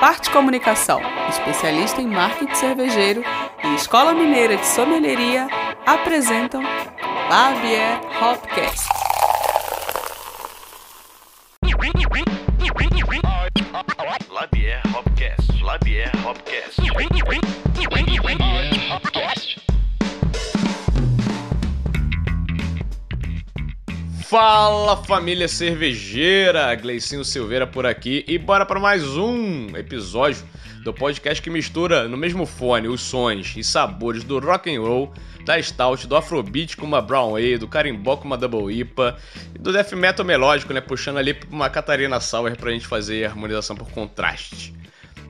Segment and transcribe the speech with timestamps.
[0.00, 1.00] Parte Comunicação,
[1.30, 3.24] especialista em marketing cervejeiro
[3.64, 5.48] e Escola Mineira de Sommelieria
[5.86, 6.62] apresentam
[7.30, 8.95] Labier Hopcast.
[24.28, 30.44] Fala família cervejeira, Gleicinho Silveira por aqui e bora para mais um episódio
[30.82, 35.12] do podcast que mistura no mesmo fone os sons e sabores do rock and roll,
[35.44, 39.16] da stout, do afrobeat com uma brown ale, do carimbó com uma double IPA
[39.54, 43.76] e do death metal melódico, né, puxando ali uma Catarina Sauer pra gente fazer harmonização
[43.76, 44.74] por contraste.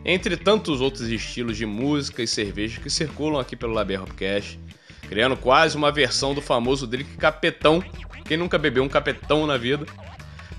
[0.06, 4.58] Entre tantos outros estilos de música e cerveja que circulam aqui pelo Laber Hopcast,
[5.06, 7.84] criando quase uma versão do famoso drink capetão
[8.26, 9.86] quem nunca bebeu um capetão na vida?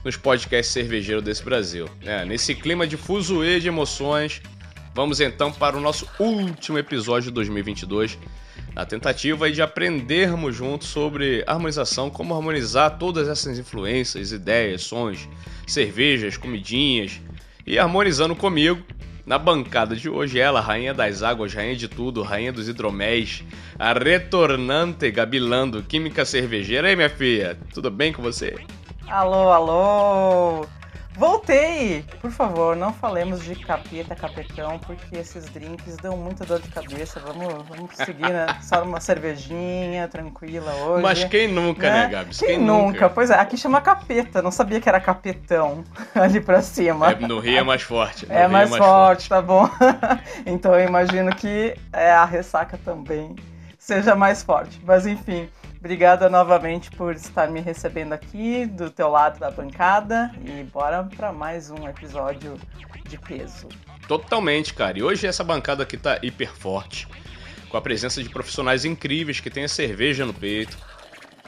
[0.04, 1.90] Nos podcasts cervejeiros desse Brasil.
[2.02, 4.42] É, nesse clima de fuzuê de emoções,
[4.96, 8.18] vamos então para o nosso último episódio de 2022,
[8.74, 15.28] na tentativa de aprendermos juntos sobre harmonização, como harmonizar todas essas influências, ideias, sons,
[15.66, 17.20] cervejas, comidinhas,
[17.66, 18.82] e harmonizando comigo,
[19.28, 23.44] na bancada de hoje, ela, rainha das águas, rainha de tudo, rainha dos hidroméis,
[23.78, 26.88] a retornante Gabilando, química cervejeira.
[26.88, 28.56] E aí, minha filha, tudo bem com você?
[29.06, 30.77] Alô, alô!
[31.18, 32.06] Voltei!
[32.22, 37.20] Por favor, não falemos de capeta, capetão, porque esses drinks dão muita dor de cabeça.
[37.20, 38.46] Vamos, vamos seguir, né?
[38.62, 41.02] Só uma cervejinha tranquila hoje.
[41.02, 42.38] Mas quem nunca, né, né Gabs?
[42.38, 42.84] Quem, quem nunca?
[42.84, 43.10] nunca?
[43.10, 47.10] Pois é, aqui chama capeta, não sabia que era capetão ali pra cima.
[47.10, 48.28] É, no Rio é mais forte.
[48.30, 49.68] É mais, é mais, forte, forte, tá bom.
[50.46, 53.36] então eu imagino que é, a ressaca também
[53.80, 54.80] seja mais forte.
[54.86, 55.50] Mas enfim.
[55.80, 61.32] Obrigada novamente por estar me recebendo aqui do teu lado da bancada e bora para
[61.32, 62.60] mais um episódio
[63.08, 63.70] de peso.
[64.08, 64.98] Totalmente, cara.
[64.98, 67.08] E hoje essa bancada aqui tá hiper forte,
[67.70, 70.78] com a presença de profissionais incríveis que têm a cerveja no peito,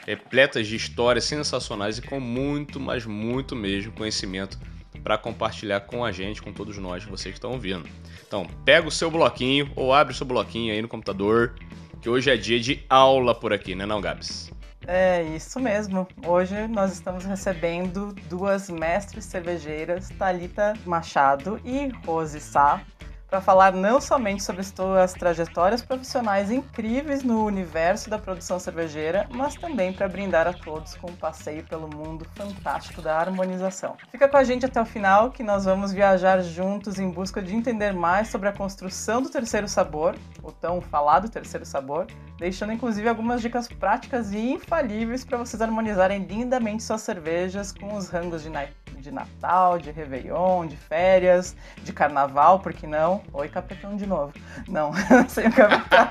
[0.06, 4.58] repletas de histórias sensacionais e com muito, mas muito mesmo conhecimento
[5.02, 7.88] para compartilhar com a gente, com todos nós, vocês que estão ouvindo.
[8.26, 11.54] Então, pega o seu bloquinho ou abre o seu bloquinho aí no computador
[12.00, 14.50] que hoje é dia de aula por aqui, né não, Gabs?
[14.86, 16.08] É isso mesmo.
[16.26, 22.82] Hoje nós estamos recebendo duas mestres cervejeiras, Talita Machado e Rose Sá,
[23.30, 29.54] para falar não somente sobre suas trajetórias profissionais incríveis no universo da produção cervejeira, mas
[29.54, 33.96] também para brindar a todos com um passeio pelo mundo fantástico da harmonização.
[34.10, 37.54] Fica com a gente até o final que nós vamos viajar juntos em busca de
[37.54, 43.08] entender mais sobre a construção do terceiro sabor, o tão falado terceiro sabor, deixando inclusive
[43.08, 48.50] algumas dicas práticas e infalíveis para vocês harmonizarem lindamente suas cervejas com os rangos de
[49.00, 53.22] de Natal, de Réveillon, de férias, de Carnaval, por que não?
[53.32, 54.32] Oi, capitão de novo.
[54.68, 54.92] Não,
[55.28, 56.06] sem o capitão.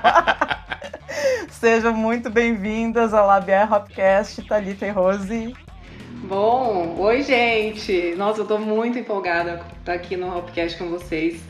[1.50, 5.54] Sejam muito bem-vindas ao Labier Hopcast, Thalita e Rose.
[6.24, 8.14] Bom, oi gente!
[8.16, 11.40] Nossa, eu tô muito empolgada estar tá aqui no Hopcast com vocês.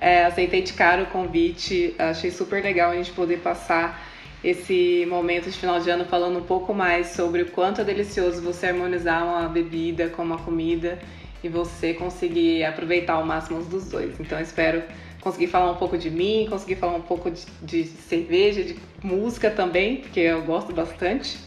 [0.00, 4.07] É, aceitei de cara o convite, achei super legal a gente poder passar
[4.42, 8.40] esse momento de final de ano falando um pouco mais sobre o quanto é delicioso
[8.40, 10.98] você harmonizar uma bebida com uma comida
[11.42, 14.18] e você conseguir aproveitar ao máximo dos dois.
[14.20, 14.82] Então espero
[15.20, 19.50] conseguir falar um pouco de mim, conseguir falar um pouco de, de cerveja, de música
[19.50, 21.38] também, porque eu gosto bastante.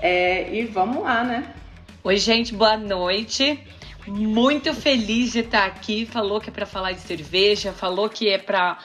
[0.00, 1.54] É, e vamos lá, né?
[2.02, 3.58] Oi, gente, boa noite.
[4.06, 6.04] Muito feliz de estar aqui.
[6.04, 8.78] Falou que é para falar de cerveja, falou que é para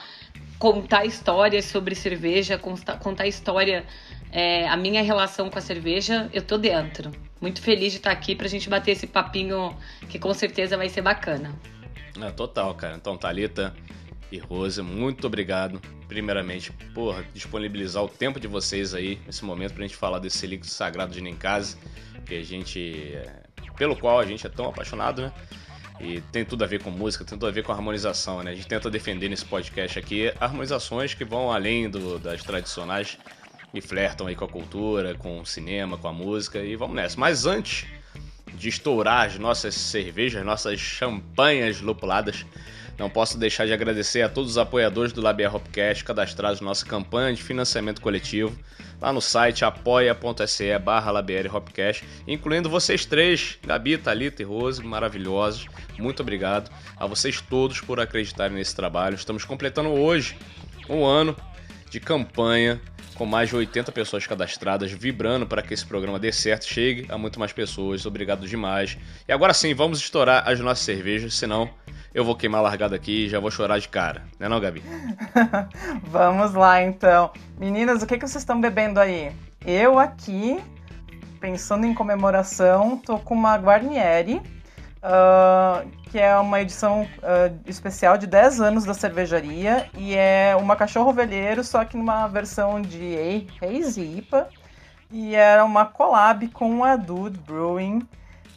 [0.60, 3.82] contar histórias sobre cerveja, contar história,
[4.30, 7.10] é, a minha relação com a cerveja, eu tô dentro.
[7.40, 9.74] Muito feliz de estar aqui pra gente bater esse papinho
[10.10, 11.58] que com certeza vai ser bacana.
[12.20, 12.94] É, total, cara.
[12.94, 13.74] Então, Thalita
[14.30, 19.82] e Rosa, muito obrigado, primeiramente, por disponibilizar o tempo de vocês aí nesse momento pra
[19.82, 21.78] gente falar desse líquido sagrado de Ninkasi,
[22.26, 23.14] que a gente.
[23.14, 23.44] É,
[23.78, 25.32] pelo qual a gente é tão apaixonado, né?
[26.00, 28.52] E tem tudo a ver com música, tem tudo a ver com harmonização, né?
[28.52, 33.18] A gente tenta defender nesse podcast aqui harmonizações que vão além do, das tradicionais
[33.74, 37.20] e flertam aí com a cultura, com o cinema, com a música e vamos nessa.
[37.20, 37.86] Mas antes
[38.54, 42.46] de estourar as nossas cervejas, nossas champanhas lupuladas,
[43.00, 46.84] não posso deixar de agradecer a todos os apoiadores do Labia Hopcast cadastrados na nossa
[46.84, 48.54] campanha de financiamento coletivo
[49.00, 51.10] lá no site apoia.se barra
[51.50, 55.64] Hopcast, incluindo vocês três, Gabi, Thalita e Rose, maravilhosos.
[55.98, 59.14] Muito obrigado a vocês todos por acreditarem nesse trabalho.
[59.14, 60.36] Estamos completando hoje
[60.86, 61.34] um ano
[61.88, 62.78] de campanha
[63.20, 67.18] com mais de 80 pessoas cadastradas, vibrando para que esse programa dê certo, chegue a
[67.18, 68.06] muito mais pessoas.
[68.06, 68.96] Obrigado demais.
[69.28, 71.68] E agora sim, vamos estourar as nossas cervejas, senão
[72.12, 74.22] eu vou queimar a largada aqui e já vou chorar de cara.
[74.38, 74.82] Não é não, Gabi?
[76.02, 77.30] Vamos lá, então.
[77.58, 79.32] Meninas, o que, que vocês estão bebendo aí?
[79.64, 80.58] Eu aqui,
[81.40, 88.26] pensando em comemoração, tô com uma Guarnieri, uh, que é uma edição uh, especial de
[88.26, 94.18] 10 anos da cervejaria e é uma cachorro velheiro, só que numa versão de Hazy
[94.18, 94.48] IPA.
[95.12, 98.06] E era uma collab com a Dude Brewing,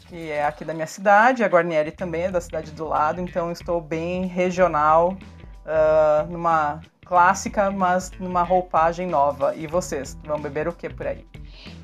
[0.08, 1.44] que é aqui da minha cidade.
[1.44, 5.18] A Guarnieri também é da cidade do lado, então estou bem regional,
[5.66, 9.56] uh, numa clássica, mas numa roupagem nova.
[9.56, 11.26] E vocês, vão beber o que por aí?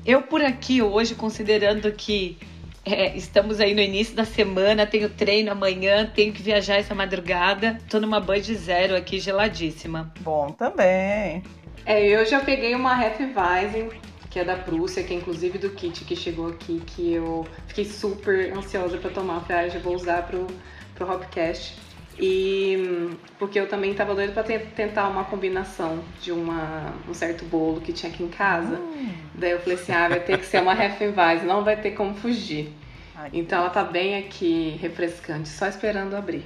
[0.04, 2.38] Eu por aqui hoje, considerando que
[2.84, 7.78] é, estamos aí no início da semana, tenho treino amanhã, tenho que viajar essa madrugada.
[7.88, 10.12] Tô numa de zero aqui, geladíssima.
[10.20, 11.42] Bom também.
[11.84, 13.90] É, eu já peguei uma Hefeweizen,
[14.30, 17.84] que é da Prússia, que é inclusive do kit que chegou aqui, que eu fiquei
[17.84, 19.40] super ansiosa para tomar.
[19.40, 20.46] Falei, ah, já vou usar pro,
[20.94, 21.76] pro Hopcast.
[22.18, 27.80] E porque eu também tava doida para tentar uma combinação de uma, um certo bolo
[27.80, 28.76] que tinha aqui em casa.
[28.76, 29.12] Hum.
[29.34, 32.14] Daí eu falei assim: ah, vai ter que ser uma Hefeweizen, não vai ter como
[32.14, 32.72] fugir.
[33.16, 36.44] Ai, então ela tá bem aqui, refrescante, só esperando abrir.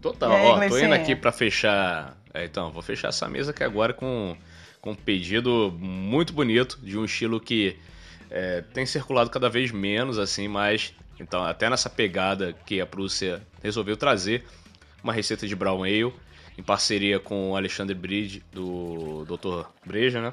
[0.00, 2.16] Total, aí, ó, tô indo aqui para fechar.
[2.32, 4.36] É, então, vou fechar essa mesa aqui agora com,
[4.80, 7.76] com um pedido muito bonito de um estilo que
[8.30, 10.94] é, tem circulado cada vez menos, assim, mas.
[11.18, 14.44] Então, até nessa pegada que a Prússia resolveu trazer
[15.02, 16.14] uma receita de Brown Ale,
[16.56, 19.68] em parceria com o Alexandre Bridge, do Dr.
[19.84, 20.32] Breja, né?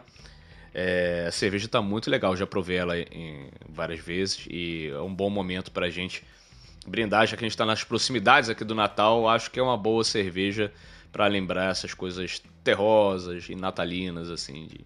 [0.74, 5.14] É, a cerveja está muito legal, já provei ela em várias vezes e é um
[5.14, 6.24] bom momento para a gente
[6.86, 9.28] brindar, já que a gente está nas proximidades aqui do Natal.
[9.28, 10.72] Acho que é uma boa cerveja
[11.12, 14.86] para lembrar essas coisas terrosas e natalinas, assim, de,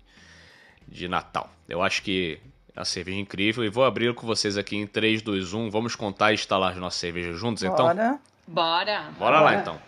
[0.88, 1.50] de Natal.
[1.68, 2.40] Eu acho que
[2.76, 5.72] a cerveja é incrível e vou abrir com vocês aqui em 3, 2, 1.
[5.72, 7.88] Vamos contar e instalar as nossas cervejas juntos, então?
[7.88, 8.20] Bora.
[8.46, 9.02] Bora.
[9.18, 9.82] Bora lá então.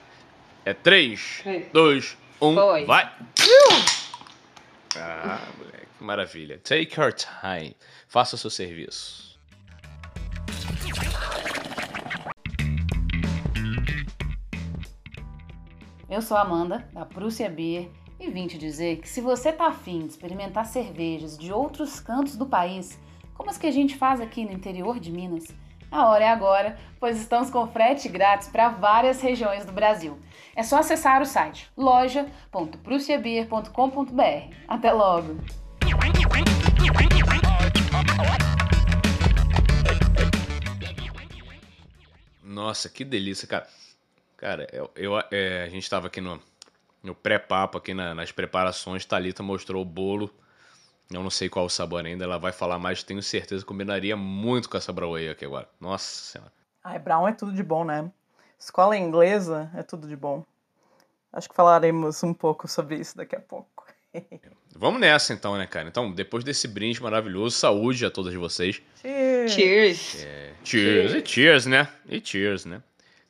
[0.65, 2.55] É 3, 2, 1,
[2.85, 3.11] vai!
[4.95, 6.57] Ah, moleque, que maravilha.
[6.57, 7.75] Take your time.
[8.07, 9.32] Faça o seu serviço.
[16.13, 17.89] Eu sou a Amanda, da Prússia Beer,
[18.19, 22.35] e vim te dizer que se você tá afim de experimentar cervejas de outros cantos
[22.35, 22.99] do país,
[23.33, 25.45] como as que a gente faz aqui no interior de Minas,
[25.89, 30.19] a hora é agora, pois estamos com frete grátis para várias regiões do Brasil.
[30.55, 34.55] É só acessar o site loja.prussiabeer.com.br.
[34.67, 35.37] Até logo!
[42.43, 43.65] Nossa, que delícia, cara.
[44.43, 46.37] Cara, eu, eu é, a gente estava aqui no,
[47.01, 50.29] no pré-papo, aqui na, nas preparações, Talita mostrou o bolo
[51.11, 54.15] eu não sei qual o sabor ainda, ela vai falar mais, tenho certeza que combinaria
[54.15, 55.69] muito com essa brown aqui agora.
[55.79, 56.51] Nossa senhora.
[56.83, 58.11] Ai, brown é tudo de bom, né?
[58.59, 60.43] Escola inglesa é tudo de bom.
[61.31, 63.85] Acho que falaremos um pouco sobre isso daqui a pouco.
[64.75, 65.87] Vamos nessa então, né, cara?
[65.87, 68.81] Então, depois desse brinde maravilhoso, saúde a todas vocês.
[69.01, 69.51] Cheers!
[69.51, 70.23] Cheers!
[70.23, 71.11] É, cheers!
[71.11, 71.13] cheers!
[71.13, 71.87] E cheers, né?
[72.07, 72.81] E cheers, né?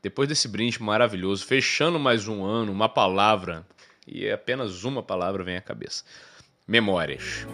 [0.03, 3.65] Depois desse brinde maravilhoso, fechando mais um ano, uma palavra,
[4.05, 6.03] e apenas uma palavra vem à cabeça
[6.67, 7.47] Memórias.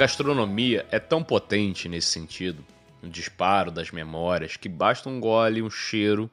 [0.00, 2.64] Gastronomia é tão potente nesse sentido,
[3.02, 6.30] no disparo das memórias, que basta um gole, um cheiro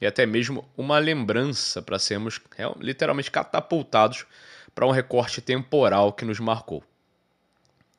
[0.00, 4.26] e até mesmo uma lembrança para sermos é, literalmente catapultados
[4.74, 6.82] para um recorte temporal que nos marcou.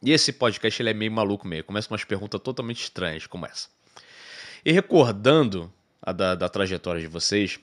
[0.01, 3.69] E esse podcast ele é meio maluco meio, começa umas perguntas totalmente estranhas como essa.
[4.65, 5.71] E recordando
[6.01, 7.57] a da, da trajetória de vocês,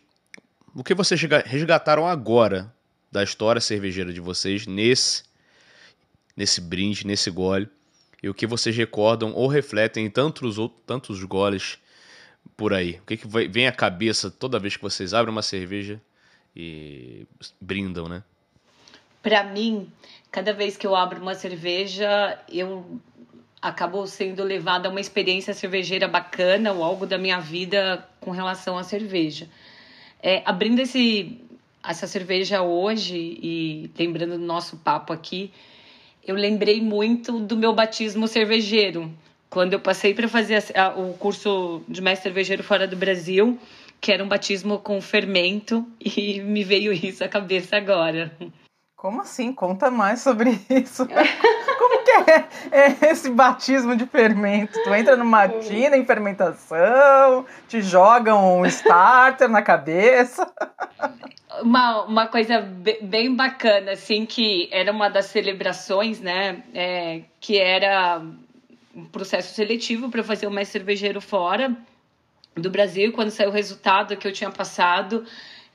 [0.74, 2.74] o que vocês resgataram agora
[3.12, 5.24] da história cervejeira de vocês nesse
[6.36, 7.68] nesse brinde, nesse gole,
[8.22, 10.56] e o que vocês recordam ou refletem em tantos,
[10.86, 11.78] tantos goles
[12.56, 13.00] por aí?
[13.02, 16.00] O que, que vem à cabeça toda vez que vocês abrem uma cerveja
[16.54, 17.26] e
[17.60, 18.22] brindam, né?
[19.22, 19.90] Para mim,
[20.30, 23.00] cada vez que eu abro uma cerveja, eu
[23.60, 28.78] acabo sendo levada a uma experiência cervejeira bacana ou algo da minha vida com relação
[28.78, 29.48] à cerveja.
[30.22, 31.38] É, abrindo esse,
[31.82, 35.52] essa cerveja hoje e lembrando do nosso papo aqui,
[36.26, 39.10] eu lembrei muito do meu batismo cervejeiro
[39.50, 43.58] quando eu passei para fazer a, a, o curso de mestre cervejeiro fora do Brasil,
[44.00, 48.32] que era um batismo com fermento, e me veio isso à cabeça agora.
[48.96, 49.52] Como assim?
[49.52, 51.06] Conta mais sobre isso.
[52.10, 54.72] Que que é, é esse batismo de fermento?
[54.82, 60.50] Tu entra numa tina em fermentação, te jogam um starter na cabeça.
[61.62, 62.60] Uma, uma coisa
[63.02, 66.62] bem bacana, assim, que era uma das celebrações, né?
[66.74, 68.20] É, que era
[68.94, 71.76] um processo seletivo para fazer o mais cervejeiro fora
[72.54, 73.12] do Brasil.
[73.12, 75.24] Quando saiu o resultado que eu tinha passado,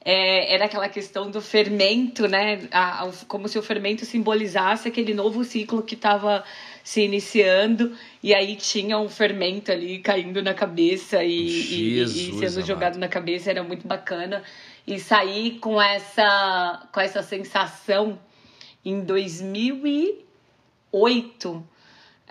[0.06, 2.70] é, era aquela questão do fermento, né?
[2.72, 6.44] A, a, como se o fermento simbolizasse aquele novo ciclo que estava
[6.84, 12.26] se iniciando, e aí tinha um fermento ali caindo na cabeça e, Jesus, e, e
[12.34, 12.68] sendo amado.
[12.68, 14.44] jogado na cabeça, era muito bacana.
[14.86, 18.20] E sair com essa, com essa sensação
[18.86, 21.68] em 2008.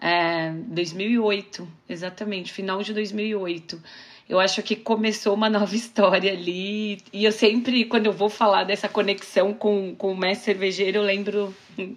[0.01, 3.83] É, 2008, exatamente, final de 2008
[4.29, 6.99] eu acho que começou uma nova história ali.
[7.13, 11.03] E eu sempre, quando eu vou falar dessa conexão com, com o mestre cervejeiro, eu
[11.03, 11.55] lembro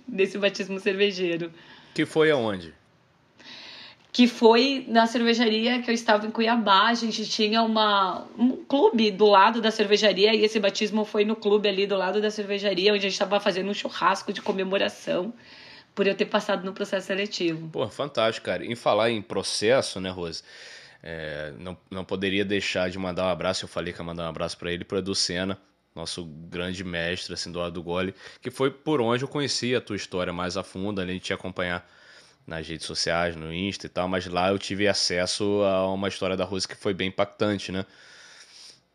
[0.07, 1.51] desse batismo cervejeiro.
[1.93, 2.73] Que foi aonde?
[4.11, 6.87] Que foi na cervejaria que eu estava em Cuiabá.
[6.87, 11.35] A gente tinha uma, um clube do lado da cervejaria e esse batismo foi no
[11.35, 15.33] clube ali do lado da cervejaria, onde a gente estava fazendo um churrasco de comemoração
[15.95, 17.69] por eu ter passado no processo seletivo.
[17.69, 18.65] Pô, fantástico, cara.
[18.65, 20.43] Em falar em processo, né, Rose?
[21.09, 23.63] É, não, não poderia deixar de mandar um abraço.
[23.63, 25.57] Eu falei que ia mandar um abraço para ele, para Edu Sena,
[25.95, 29.95] nosso grande mestre assim, do do gole, que foi por onde eu conheci a tua
[29.95, 31.89] história mais a fundo, além de te acompanhar
[32.45, 36.35] nas redes sociais, no Insta e tal, mas lá eu tive acesso a uma história
[36.35, 37.85] da Rose que foi bem impactante, né?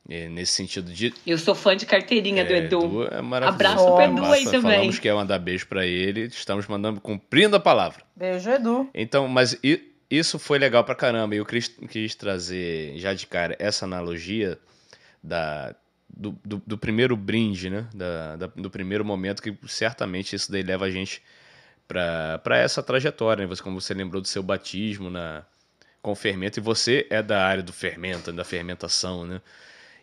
[0.07, 1.15] E nesse sentido de.
[1.27, 2.85] Eu sou fã de carteirinha é, do Edu.
[2.85, 3.55] Edu é maravilhoso.
[3.55, 4.61] Abraço pro Edu aí também.
[4.61, 8.05] Falamos que ia mandar beijo para ele, estamos mandando, cumprindo a palavra.
[8.15, 8.91] Beijo, Edu.
[8.93, 11.35] Então, mas e, isso foi legal pra caramba.
[11.35, 14.59] Eu quis, quis trazer já de cara essa analogia
[15.23, 15.75] da,
[16.09, 17.89] do, do, do primeiro brinde, né?
[17.95, 21.23] Da, da, do primeiro momento, que certamente isso daí leva a gente
[21.89, 23.47] para essa trajetória.
[23.47, 23.57] Né?
[23.63, 25.45] Como você lembrou do seu batismo na,
[26.03, 29.41] com fermento, e você é da área do fermento, da fermentação, né?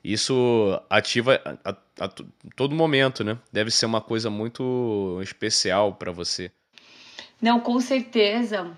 [0.03, 2.09] Isso ativa a, a, a
[2.55, 3.37] todo momento, né?
[3.51, 6.49] Deve ser uma coisa muito especial para você.
[7.41, 8.75] Não, com certeza.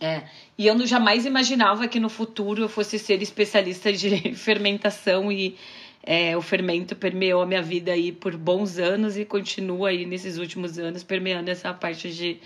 [0.00, 0.24] É,
[0.58, 5.56] e eu jamais imaginava que no futuro eu fosse ser especialista de fermentação e
[6.02, 10.38] é, o fermento permeou a minha vida aí por bons anos e continua aí nesses
[10.38, 12.38] últimos anos permeando essa parte de,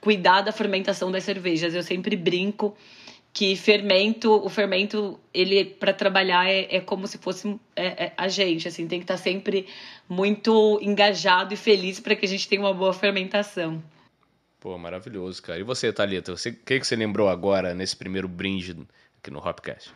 [0.00, 1.74] cuidar da fermentação das cervejas.
[1.74, 2.76] Eu sempre brinco
[3.32, 8.28] que fermento, o fermento, ele para trabalhar é, é como se fosse é, é, a
[8.28, 9.66] gente, assim, tem que estar tá sempre
[10.08, 13.82] muito engajado e feliz para que a gente tenha uma boa fermentação.
[14.64, 15.60] Pô, maravilhoso, cara.
[15.60, 18.74] E você, Thalita, o que, que você lembrou agora nesse primeiro brinde
[19.18, 19.92] aqui no Hopcast?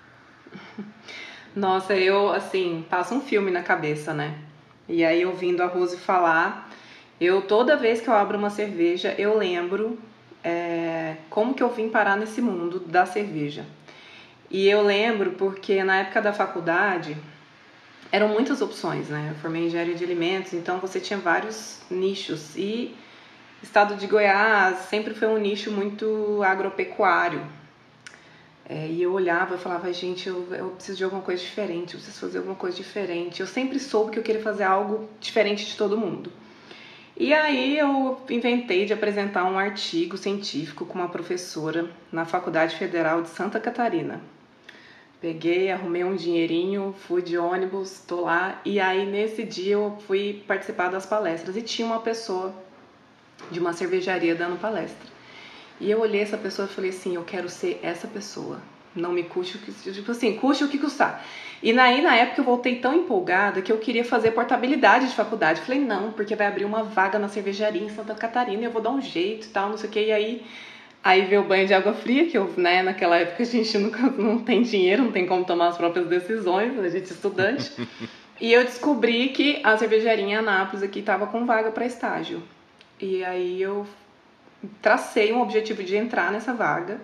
[1.56, 4.38] Nossa, eu, assim, passa um filme na cabeça, né?
[4.86, 6.70] E aí, ouvindo a Rose falar,
[7.18, 9.98] eu, toda vez que eu abro uma cerveja, eu lembro
[10.44, 13.64] é, como que eu vim parar nesse mundo da cerveja.
[14.50, 17.16] E eu lembro porque na época da faculdade,
[18.12, 19.30] eram muitas opções, né?
[19.30, 22.54] Eu formei engenharia de alimentos, então você tinha vários nichos.
[22.54, 22.94] E
[23.62, 27.44] estado de Goiás sempre foi um nicho muito agropecuário.
[28.68, 32.00] É, e eu olhava e falava, gente, eu, eu preciso de alguma coisa diferente, eu
[32.00, 33.40] preciso fazer alguma coisa diferente.
[33.40, 36.30] Eu sempre soube que eu queria fazer algo diferente de todo mundo.
[37.16, 43.22] E aí eu inventei de apresentar um artigo científico com uma professora na Faculdade Federal
[43.22, 44.20] de Santa Catarina.
[45.20, 48.60] Peguei, arrumei um dinheirinho, fui de ônibus, tô lá.
[48.64, 52.54] E aí nesse dia eu fui participar das palestras e tinha uma pessoa
[53.50, 55.08] de uma cervejaria dando palestra.
[55.80, 58.60] E eu olhei essa pessoa e falei assim, eu quero ser essa pessoa.
[58.94, 61.24] Não me custe o que, tipo assim, custe o que custar.
[61.62, 65.60] E aí, na época, eu voltei tão empolgada que eu queria fazer portabilidade de faculdade.
[65.60, 68.90] Falei, não, porque vai abrir uma vaga na cervejaria em Santa Catarina, eu vou dar
[68.90, 70.06] um jeito e tal, não sei o que.
[70.06, 70.46] E aí,
[71.02, 74.02] aí veio o banho de água fria, que eu, né, naquela época a gente nunca,
[74.02, 77.72] não tem dinheiro, não tem como tomar as próprias decisões, a gente é estudante.
[78.40, 82.42] e eu descobri que a cervejaria em Anápolis aqui estava com vaga para estágio.
[83.00, 83.86] E aí eu
[84.82, 87.00] tracei um objetivo de entrar nessa vaga.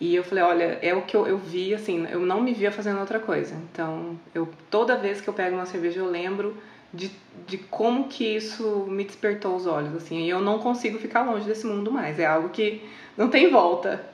[0.00, 2.72] E eu falei, olha, é o que eu, eu vi, assim, eu não me via
[2.72, 3.54] fazendo outra coisa.
[3.54, 6.56] Então, eu toda vez que eu pego uma cerveja, eu lembro
[6.92, 7.10] de,
[7.46, 10.22] de como que isso me despertou os olhos, assim.
[10.24, 12.18] E eu não consigo ficar longe desse mundo mais.
[12.18, 12.82] É algo que
[13.16, 14.04] não tem volta.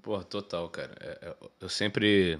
[0.00, 0.94] Pô, total, cara.
[1.00, 2.38] É, é, eu sempre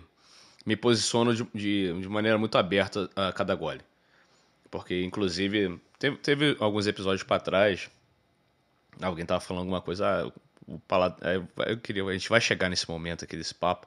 [0.65, 3.81] me posiciono de, de, de maneira muito aberta a cada gole.
[4.71, 7.91] Porque, inclusive, teve, teve alguns episódios para trás,
[9.01, 10.33] alguém tava falando alguma coisa, ah,
[10.67, 13.87] o paladar, é, eu queria, a gente vai chegar nesse momento aqui desse papo,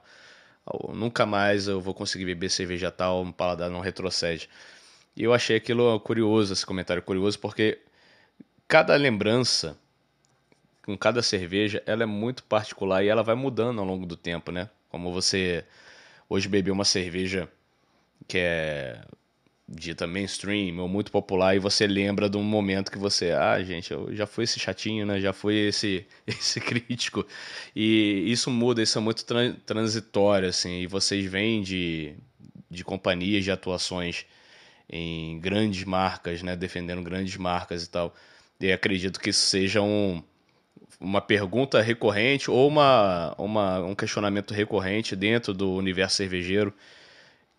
[0.94, 4.48] nunca mais eu vou conseguir beber cerveja tal, o paladar não retrocede.
[5.16, 7.80] E eu achei aquilo curioso, esse comentário curioso, porque
[8.66, 9.76] cada lembrança
[10.84, 14.50] com cada cerveja, ela é muito particular e ela vai mudando ao longo do tempo,
[14.50, 14.68] né?
[14.90, 15.64] Como você
[16.28, 17.48] hoje bebeu uma cerveja
[18.26, 19.00] que é
[19.74, 23.90] dita mainstream ou muito popular e você lembra de um momento que você, ah, gente,
[23.90, 25.20] eu já fui esse chatinho, né?
[25.20, 27.26] Já fui esse esse crítico.
[27.74, 29.24] E isso muda, isso é muito
[29.66, 32.14] transitório assim, e vocês vêm de
[32.70, 34.24] de companhias de atuações
[34.88, 38.14] em grandes marcas, né, defendendo grandes marcas e tal.
[38.60, 40.22] E acredito que isso seja um,
[41.00, 46.72] uma pergunta recorrente ou uma, uma, um questionamento recorrente dentro do universo cervejeiro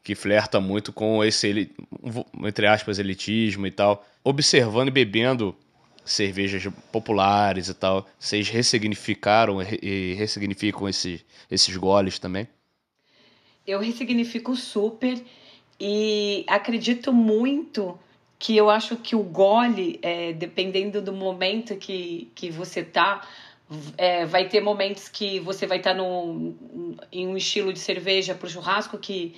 [0.04, 1.72] que flerta muito com esse,
[2.44, 4.06] entre aspas, elitismo e tal.
[4.24, 5.56] Observando e bebendo
[6.04, 12.48] cervejas populares e tal, vocês ressignificaram e ressignificam esse, esses goles também?
[13.66, 15.24] Eu ressignifico super
[15.80, 17.98] e acredito muito
[18.38, 23.26] que eu acho que o gole, é, dependendo do momento que, que você tá,
[23.98, 26.04] é, vai ter momentos que você vai estar tá
[27.10, 29.34] em um estilo de cerveja para o churrasco que,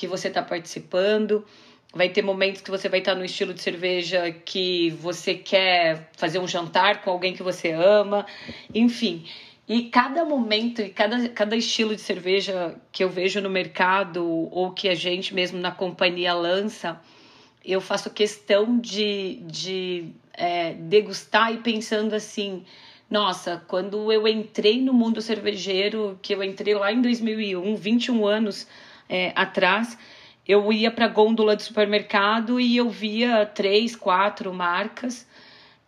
[0.00, 1.44] que você está participando.
[1.92, 6.08] Vai ter momentos que você vai estar tá no estilo de cerveja que você quer
[6.16, 8.24] fazer um jantar com alguém que você ama.
[8.74, 9.26] Enfim,
[9.68, 14.70] e cada momento e cada, cada estilo de cerveja que eu vejo no mercado ou
[14.72, 16.98] que a gente mesmo na companhia lança,
[17.62, 22.64] eu faço questão de, de é, degustar e pensando assim.
[23.10, 28.68] Nossa, quando eu entrei no mundo cervejeiro, que eu entrei lá em 2001, 21 anos
[29.10, 29.98] é, atrás,
[30.46, 35.26] eu ia para gôndola de supermercado e eu via três, quatro marcas.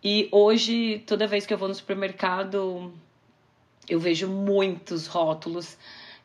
[0.02, 2.92] E hoje, toda vez que eu vou no supermercado,
[3.88, 5.78] eu vejo muitos rótulos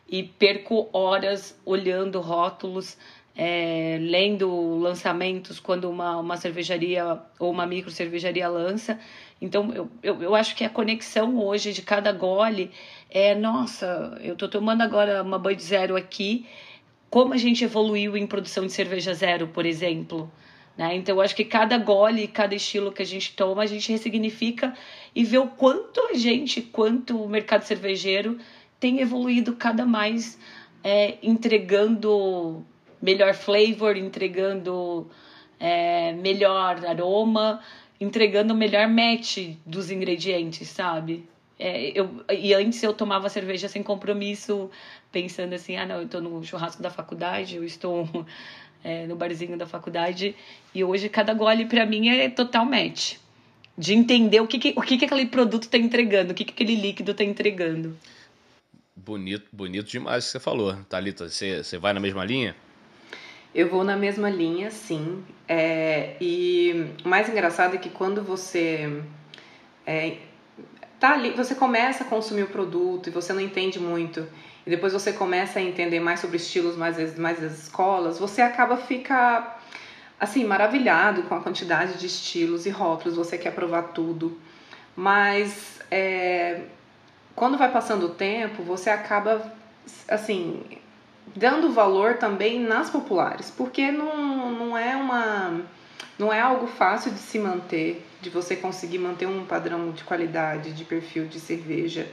[0.10, 2.98] e perco horas olhando rótulos,
[3.36, 9.00] é, lendo lançamentos quando uma, uma cervejaria ou uma micro cervejaria lança.
[9.40, 12.72] Então, eu, eu, eu acho que a conexão hoje de cada gole
[13.10, 16.48] é: nossa, eu tô tomando agora uma Bud Zero aqui.
[17.10, 20.32] Como a gente evoluiu em produção de cerveja zero, por exemplo.
[20.78, 20.96] Né?
[20.96, 24.74] Então, eu acho que cada gole, cada estilo que a gente toma, a gente ressignifica
[25.16, 28.38] e vê o quanto a gente, quanto o mercado cervejeiro
[28.80, 30.38] tem evoluído cada mais
[30.84, 32.64] é, entregando
[33.02, 35.10] melhor flavor, entregando
[35.60, 37.62] é, melhor aroma,
[38.00, 41.28] entregando o melhor match dos ingredientes, sabe?
[41.60, 44.70] É, eu, e antes eu tomava cerveja sem compromisso,
[45.12, 48.08] pensando assim, ah não, eu tô no churrasco da faculdade, eu estou
[48.84, 50.36] é, no barzinho da faculdade,
[50.74, 53.16] e hoje cada gole para mim é total match
[53.78, 56.52] de entender o que, que o que, que aquele produto está entregando, o que, que
[56.52, 57.98] aquele líquido está entregando.
[58.96, 60.76] Bonito, bonito demais o que você falou.
[60.90, 62.56] Thalita, você, você vai na mesma linha?
[63.54, 65.24] Eu vou na mesma linha, sim.
[65.48, 69.02] É, e o mais engraçado é que quando você
[69.86, 70.18] é,
[71.00, 74.28] tá ali, você começa a consumir o produto e você não entende muito,
[74.66, 78.78] e depois você começa a entender mais sobre estilos, mais, mais as escolas, você acaba
[78.78, 79.64] ficar
[80.20, 84.38] assim, maravilhado com a quantidade de estilos e rótulos, você quer provar tudo,
[84.96, 86.62] mas é,
[87.36, 89.54] quando vai passando o tempo, você acaba,
[90.08, 90.64] assim,
[91.36, 95.62] dando valor também nas populares, porque não, não é uma
[96.18, 100.74] não é algo fácil de se manter, de você conseguir manter um padrão de qualidade,
[100.74, 102.08] de perfil de cerveja.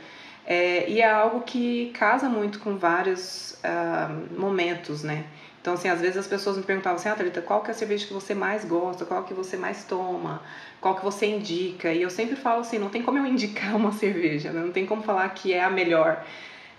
[0.46, 5.24] É, e é algo que casa muito com vários uh, momentos, né?
[5.60, 8.06] Então, assim, às vezes as pessoas me perguntavam assim, ah, qual que é a cerveja
[8.06, 10.42] que você mais gosta, qual que você mais toma,
[10.78, 11.90] qual que você indica?
[11.90, 14.60] E eu sempre falo assim, não tem como eu indicar uma cerveja, né?
[14.60, 16.22] não tem como falar que é a melhor.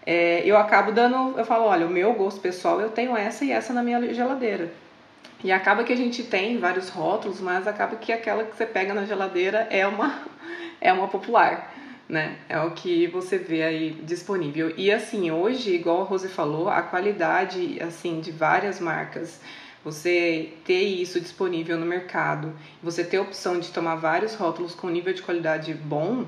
[0.05, 3.51] É, eu acabo dando, eu falo, olha, o meu gosto pessoal, eu tenho essa e
[3.51, 4.71] essa na minha geladeira.
[5.45, 8.95] E acaba que a gente tem vários rótulos, mas acaba que aquela que você pega
[8.95, 10.19] na geladeira é uma,
[10.81, 11.71] é uma popular
[12.09, 12.37] né?
[12.49, 14.73] É o que você vê aí disponível.
[14.75, 19.39] E assim, hoje, igual a Rose falou, a qualidade assim de várias marcas,
[19.83, 24.89] você ter isso disponível no mercado, você ter a opção de tomar vários rótulos com
[24.89, 26.25] nível de qualidade bom,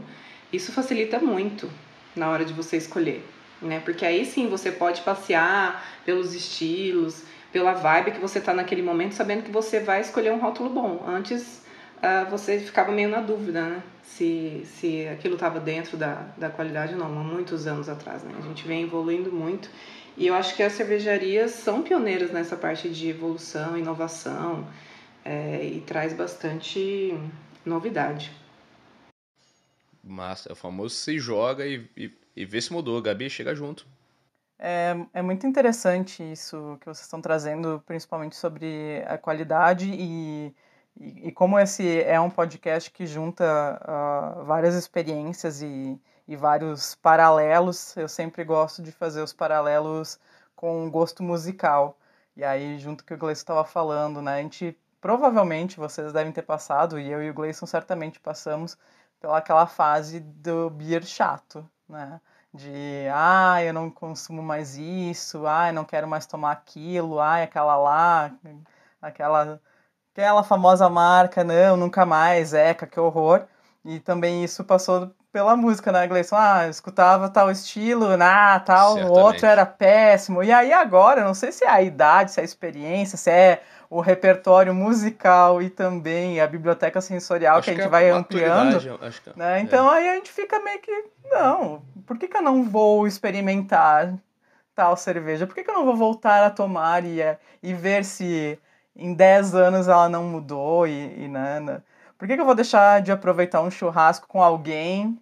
[0.53, 1.67] isso facilita muito
[2.15, 3.23] na hora de você escolher,
[3.61, 3.79] né?
[3.83, 9.13] Porque aí sim você pode passear pelos estilos, pela vibe que você tá naquele momento,
[9.13, 11.03] sabendo que você vai escolher um rótulo bom.
[11.07, 11.63] Antes
[11.97, 13.83] uh, você ficava meio na dúvida, né?
[14.03, 18.33] Se, se aquilo estava dentro da, da qualidade ou não, há muitos anos atrás, né?
[18.37, 19.69] A gente vem evoluindo muito
[20.17, 24.67] e eu acho que as cervejarias são pioneiras nessa parte de evolução, inovação
[25.23, 27.15] é, e traz bastante
[27.65, 28.31] novidade.
[30.03, 33.01] Massa, é o famoso se joga e, e, e vê se mudou.
[33.01, 33.85] Gabi, chega junto.
[34.59, 40.55] É, é muito interessante isso que vocês estão trazendo, principalmente sobre a qualidade e
[40.99, 46.95] e, e, como esse é um podcast que junta uh, várias experiências e, e vários
[46.95, 50.19] paralelos, eu sempre gosto de fazer os paralelos
[50.55, 51.97] com gosto musical.
[52.35, 56.11] E aí, junto com o que o Gleison estava falando, né, a gente provavelmente vocês
[56.11, 58.77] devem ter passado, e eu e o Gleison certamente passamos,
[59.19, 62.19] pelaquela fase do beer chato, né?
[62.53, 67.43] De, ah, eu não consumo mais isso, ah, eu não quero mais tomar aquilo, ah,
[67.43, 68.31] aquela lá,
[69.01, 69.61] aquela,
[70.13, 73.45] aquela famosa marca, não, nunca mais, eca, que horror.
[73.85, 76.35] E também isso passou pela música, né, Gleison?
[76.35, 79.19] Ah, eu escutava tal estilo, ah, tal, Certamente.
[79.19, 80.43] outro era péssimo.
[80.43, 83.61] E aí agora, não sei se é a idade, se é a experiência, se é
[83.89, 88.09] o repertório musical e também a biblioteca sensorial acho que a gente que é vai
[88.09, 88.79] ampliando.
[88.79, 89.59] Que, né?
[89.59, 89.61] É.
[89.61, 94.13] Então aí a gente fica meio que, não, por que, que eu não vou experimentar
[94.75, 95.47] tal cerveja?
[95.47, 97.19] Por que, que eu não vou voltar a tomar e,
[97.63, 98.59] e ver se
[98.95, 101.81] em 10 anos ela não mudou e, e né, né?
[102.17, 105.19] Por que, que eu vou deixar de aproveitar um churrasco com alguém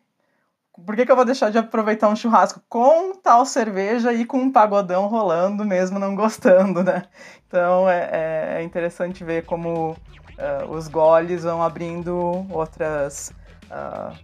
[0.84, 4.38] por que, que eu vou deixar de aproveitar um churrasco com tal cerveja e com
[4.38, 7.04] um pagodão rolando, mesmo não gostando, né?
[7.48, 13.32] Então é, é interessante ver como uh, os goles vão abrindo outras
[13.66, 14.16] uh,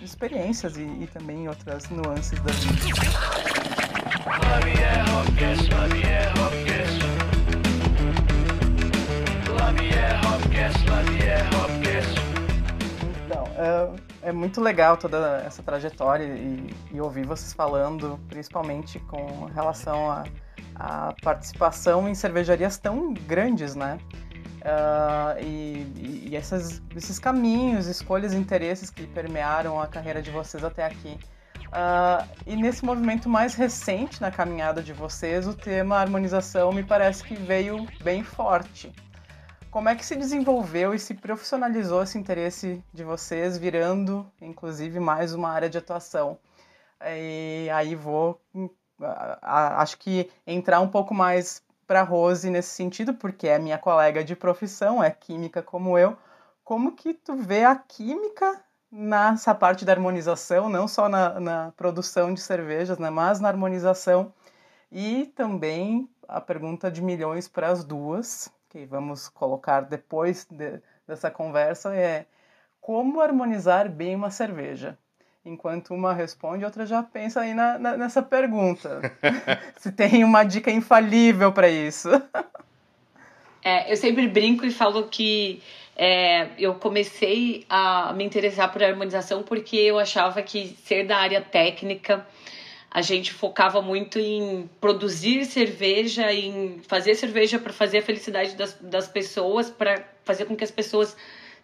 [0.00, 2.84] experiências e, e, também outras nuances da vida.
[13.26, 19.44] Então, uh, é muito legal toda essa trajetória e, e ouvir vocês falando, principalmente com
[19.46, 20.24] relação à
[20.74, 23.98] a, a, participação em cervejarias tão grandes, né?
[24.62, 30.64] Uh, e, e essas, esses caminhos, escolhas e interesses que permearam a carreira de vocês
[30.64, 31.18] até aqui.
[31.68, 37.22] Uh, e nesse movimento mais recente na caminhada de vocês, o tema harmonização me parece
[37.22, 38.90] que veio bem forte.
[39.74, 45.34] Como é que se desenvolveu e se profissionalizou esse interesse de vocês, virando, inclusive, mais
[45.34, 46.38] uma área de atuação?
[47.04, 48.40] E aí vou,
[49.42, 54.36] acho que entrar um pouco mais para Rose nesse sentido, porque é minha colega de
[54.36, 56.16] profissão, é química como eu.
[56.62, 62.32] Como que tu vê a química nessa parte da harmonização, não só na, na produção
[62.32, 64.32] de cervejas, né, mas na harmonização
[64.92, 71.30] e também a pergunta de milhões para as duas, que vamos colocar depois de, dessa
[71.30, 72.26] conversa é
[72.80, 74.98] como harmonizar bem uma cerveja.
[75.44, 79.00] Enquanto uma responde, a outra já pensa aí na, na, nessa pergunta.
[79.78, 82.10] Se tem uma dica infalível para isso.
[83.62, 85.62] É, eu sempre brinco e falo que
[85.96, 91.40] é, eu comecei a me interessar por harmonização porque eu achava que ser da área
[91.40, 92.26] técnica
[92.94, 98.74] a gente focava muito em produzir cerveja, em fazer cerveja para fazer a felicidade das,
[98.80, 101.16] das pessoas, para fazer com que as pessoas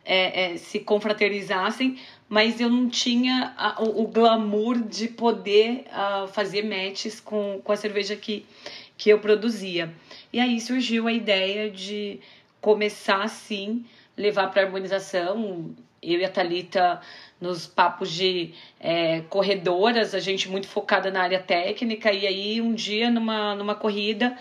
[0.04, 6.26] é, é, se confraternizassem, mas eu não tinha a, o, o, glamour de poder uh,
[6.26, 8.44] fazer matches com, com a cerveja que,
[8.98, 9.94] que eu produzia.
[10.32, 12.18] E aí surgiu a ideia de
[12.60, 13.84] começar, sim,
[14.16, 15.76] levar para harmonização.
[16.02, 17.00] Eu e a Thalita
[17.40, 22.74] nos papos de é, corredoras, a gente muito focada na área técnica, e aí um
[22.74, 24.36] dia numa, numa corrida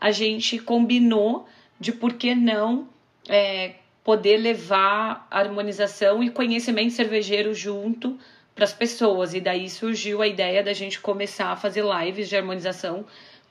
[0.00, 1.46] a gente combinou
[1.78, 2.88] de por que não
[3.28, 8.18] é, poder levar harmonização e conhecimento cervejeiro junto
[8.54, 9.32] para as pessoas.
[9.32, 13.06] E daí surgiu a ideia da gente começar a fazer lives de harmonização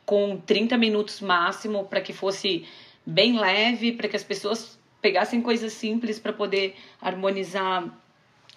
[0.06, 2.66] com 30 minutos máximo para que fosse
[3.06, 7.86] bem leve, para que as pessoas pegassem coisas simples para poder harmonizar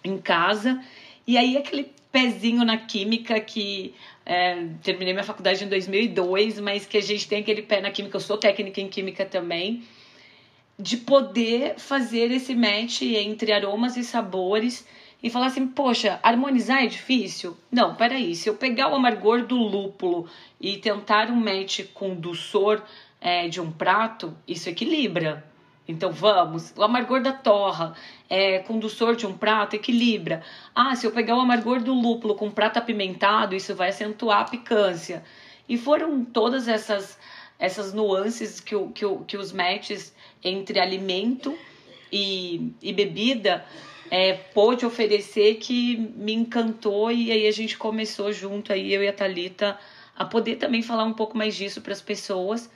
[0.04, 0.82] em casa.
[1.26, 6.96] E aí aquele pezinho na química que é, terminei minha faculdade em 2002, mas que
[6.96, 9.82] a gente tem aquele pé na química, eu sou técnica em química também,
[10.78, 14.86] de poder fazer esse match entre aromas e sabores
[15.22, 17.56] e falar assim, poxa, harmonizar é difícil?
[17.70, 20.28] Não, peraí, se eu pegar o amargor do lúpulo
[20.60, 22.82] e tentar um match com o dulçor
[23.20, 25.42] é, de um prato, isso equilibra.
[25.86, 27.94] Então vamos, o amargor da torra
[28.28, 30.42] é, doçor de um prato equilibra.
[30.74, 34.40] Ah, se eu pegar o amargor do lúpulo com um prato apimentado, isso vai acentuar
[34.40, 35.22] a picância.
[35.68, 37.18] E foram todas essas
[37.58, 41.56] essas nuances que, que, que os matches entre alimento
[42.12, 43.64] e, e bebida
[44.10, 49.08] é, pôde oferecer que me encantou e aí a gente começou junto aí eu e
[49.08, 49.78] a Talita
[50.16, 52.70] a poder também falar um pouco mais disso para as pessoas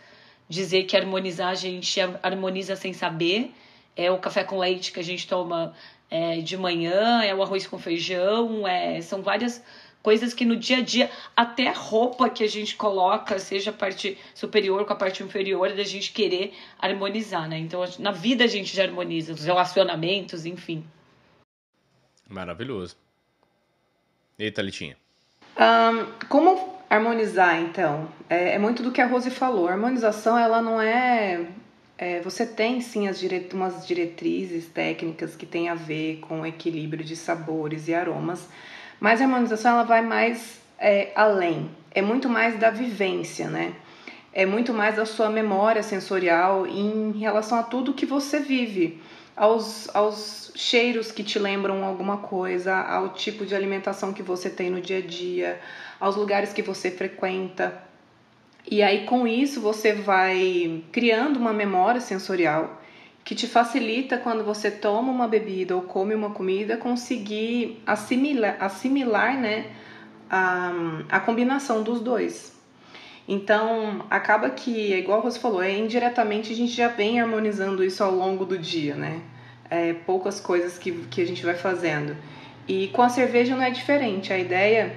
[0.48, 3.52] dizer que harmonizar a gente harmoniza sem saber.
[3.96, 5.74] É o café com leite que a gente toma
[6.11, 9.62] é, de manhã, é o arroz com feijão, é, são várias
[10.02, 13.74] coisas que no dia a dia, até a roupa que a gente coloca, seja a
[13.74, 17.58] parte superior com a parte inferior, da gente querer harmonizar, né?
[17.58, 20.84] Então, na vida a gente já harmoniza, os relacionamentos, enfim.
[22.28, 22.96] Maravilhoso.
[24.38, 24.96] Eita, Litinha.
[25.58, 28.09] Um, como harmonizar, então?
[28.29, 29.68] É, é, muito do que a Rose falou.
[29.68, 31.46] A harmonização, ela não é...
[31.96, 33.48] é você tem, sim, as dire...
[33.53, 38.48] umas diretrizes técnicas que tem a ver com o equilíbrio de sabores e aromas,
[39.01, 41.70] mas a harmonização, ela vai mais é, além.
[41.94, 43.74] É muito mais da vivência, né?
[44.33, 49.01] É muito mais da sua memória sensorial em relação a tudo que você vive
[49.38, 54.68] aos, aos cheiros que te lembram alguma coisa, ao tipo de alimentação que você tem
[54.68, 55.61] no dia a dia,
[56.00, 57.82] aos lugares que você frequenta.
[58.70, 62.80] E aí, com isso, você vai criando uma memória sensorial
[63.24, 69.38] que te facilita quando você toma uma bebida ou come uma comida conseguir assimilar, assimilar
[69.38, 69.66] né,
[70.30, 70.72] a,
[71.11, 72.56] a combinação dos dois.
[73.28, 78.02] Então, acaba que, é igual você falou, é, indiretamente a gente já vem harmonizando isso
[78.02, 79.20] ao longo do dia, né?
[79.68, 82.16] É, poucas coisas que, que a gente vai fazendo.
[82.66, 84.32] E com a cerveja não é diferente.
[84.32, 84.96] A ideia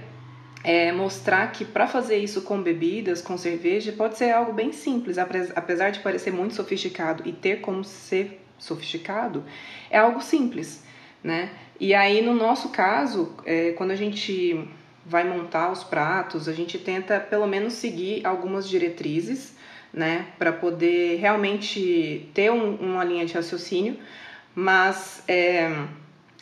[0.64, 5.18] é mostrar que para fazer isso com bebidas, com cerveja, pode ser algo bem simples,
[5.18, 9.44] apesar de parecer muito sofisticado e ter como ser sofisticado,
[9.90, 10.84] é algo simples,
[11.24, 11.50] né?
[11.80, 14.68] E aí, no nosso caso, é, quando a gente
[15.04, 19.56] vai montar os pratos, a gente tenta pelo menos seguir algumas diretrizes,
[19.92, 23.98] né, para poder realmente ter um, uma linha de raciocínio,
[24.56, 25.70] mas é,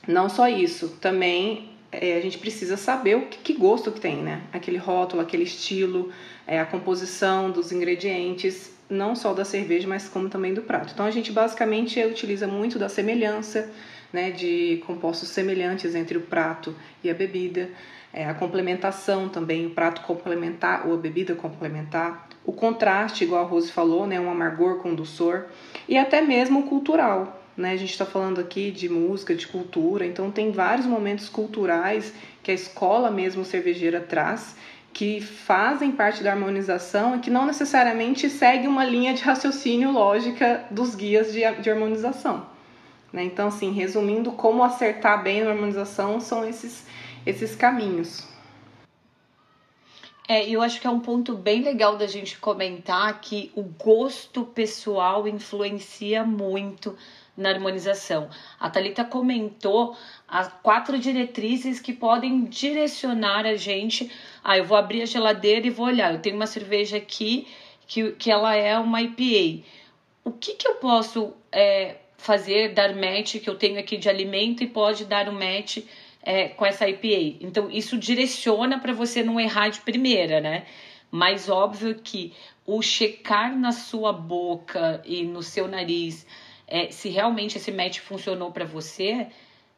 [0.08, 4.18] não só isso, também é, a gente precisa saber o que, que, gosto que tem,
[4.18, 4.42] né?
[4.54, 6.12] Aquele rótulo, aquele estilo,
[6.46, 10.94] é, a composição dos ingredientes, não só da cerveja, mas como também do prato.
[10.94, 13.72] Então a gente basicamente utiliza muito da semelhança,
[14.12, 17.70] né, de compostos semelhantes entre o prato e a bebida
[18.14, 23.48] é, a complementação também, o prato complementar ou a bebida complementar, o contraste, igual a
[23.48, 25.46] Rose falou, né, um amargor com doçor,
[25.88, 27.39] e até mesmo o cultural.
[27.60, 27.74] Né?
[27.74, 32.52] A gente está falando aqui de música, de cultura, então tem vários momentos culturais que
[32.52, 34.56] a escola mesmo cervejeira traz
[34.94, 40.66] que fazem parte da harmonização e que não necessariamente segue uma linha de raciocínio lógica
[40.72, 42.48] dos guias de, de harmonização.
[43.12, 43.26] Né?
[43.26, 46.86] Então, assim, resumindo, como acertar bem a harmonização são esses
[47.26, 48.26] esses caminhos.
[50.30, 54.46] É, eu acho que é um ponto bem legal da gente comentar que o gosto
[54.46, 56.96] pessoal influencia muito
[57.36, 58.30] na harmonização.
[58.60, 59.96] A Thalita comentou
[60.28, 64.12] as quatro diretrizes que podem direcionar a gente.
[64.44, 66.14] Ah, eu vou abrir a geladeira e vou olhar.
[66.14, 67.48] Eu tenho uma cerveja aqui
[67.88, 69.66] que, que ela é uma IPA.
[70.24, 74.64] O que, que eu posso é, fazer, dar match que eu tenho aqui de alimento
[74.64, 75.80] e pode dar um match
[76.22, 77.38] é, com essa IPA.
[77.42, 80.66] Então, isso direciona para você não errar de primeira, né?
[81.10, 82.34] Mas óbvio que
[82.66, 86.28] o checar na sua boca e no seu nariz
[86.70, 89.28] é, se realmente esse match funcionou para você,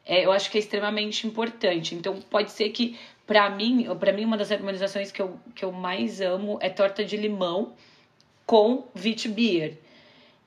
[0.04, 1.94] é, eu acho que é extremamente importante.
[1.94, 5.72] Então, pode ser que, para mim, para mim uma das harmonizações que eu, que eu
[5.72, 7.72] mais amo é torta de limão
[8.44, 9.78] com wheat beer.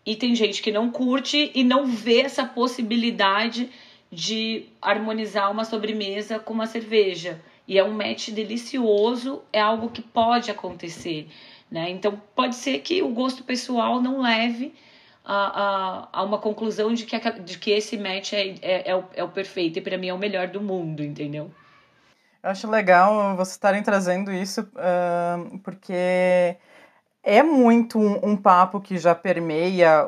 [0.06, 3.70] E tem gente que não curte e não vê essa possibilidade
[4.12, 7.42] de harmonizar uma sobremesa com uma cerveja.
[7.68, 11.28] E é um match delicioso, é algo que pode acontecer.
[11.72, 11.90] Né?
[11.90, 14.76] Então, pode ser que o gosto pessoal não leve
[15.26, 19.04] a, a, a uma conclusão de que, de que esse match é, é, é, o,
[19.16, 21.52] é o perfeito e para mim é o melhor do mundo, entendeu?
[22.44, 26.56] Eu acho legal vocês estarem trazendo isso, uh, porque
[27.24, 30.08] é muito um, um, papo que já permeia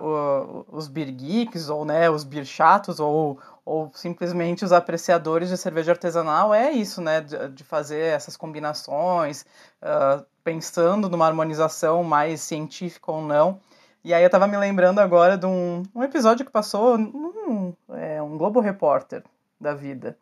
[0.72, 5.94] os beer geeks, ou né, os beer chatos, ou, ou simplesmente os apreciadores de cerveja
[5.94, 9.44] artesanal, é isso, né, de, de fazer essas combinações,
[9.82, 13.60] uh, pensando numa harmonização mais científica ou não.
[14.08, 18.22] E aí eu estava me lembrando agora de um, um episódio que passou num é,
[18.22, 19.22] um Globo Repórter
[19.60, 20.18] da vida,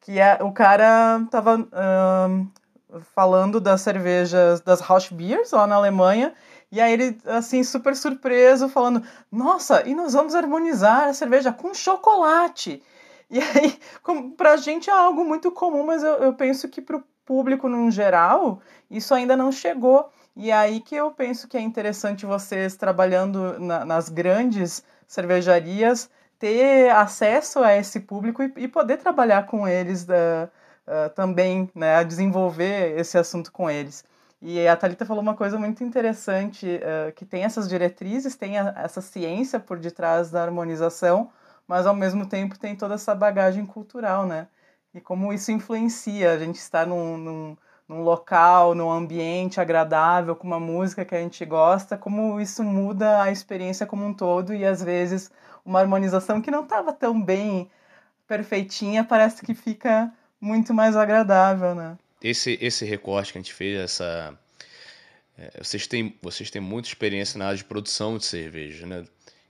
[0.00, 6.34] que é, o cara estava uh, falando das cervejas, das Rausch Beers lá na Alemanha,
[6.72, 11.72] e aí ele, assim, super surpreso, falando: Nossa, e nós vamos harmonizar a cerveja com
[11.72, 12.82] chocolate.
[13.30, 17.04] E aí, para pra gente é algo muito comum, mas eu, eu penso que pro
[17.24, 20.10] público no geral, isso ainda não chegou.
[20.36, 26.90] E aí que eu penso que é interessante vocês trabalhando na, nas grandes cervejarias ter
[26.90, 33.18] acesso a esse público e, e poder trabalhar com eles uh, também, né, desenvolver esse
[33.18, 34.04] assunto com eles.
[34.40, 38.74] E a Thalita falou uma coisa muito interessante, uh, que tem essas diretrizes, tem a,
[38.78, 41.30] essa ciência por detrás da harmonização,
[41.68, 44.48] mas ao mesmo tempo tem toda essa bagagem cultural, né?
[44.94, 47.56] e como isso influencia a gente estar num, num,
[47.90, 53.20] num local, num ambiente agradável, com uma música que a gente gosta, como isso muda
[53.20, 55.28] a experiência como um todo e às vezes
[55.64, 57.68] uma harmonização que não estava tão bem
[58.28, 60.08] perfeitinha parece que fica
[60.40, 61.98] muito mais agradável, né?
[62.22, 64.38] Esse, esse recorte que a gente fez, essa.
[65.36, 69.04] é, vocês, têm, vocês têm muita experiência na área de produção de cerveja, né?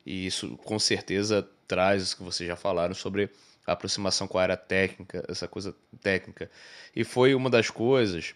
[0.07, 3.29] E isso com certeza traz isso que vocês já falaram sobre
[3.71, 6.51] a aproximação com a área técnica, essa coisa técnica.
[6.95, 8.35] E foi uma das coisas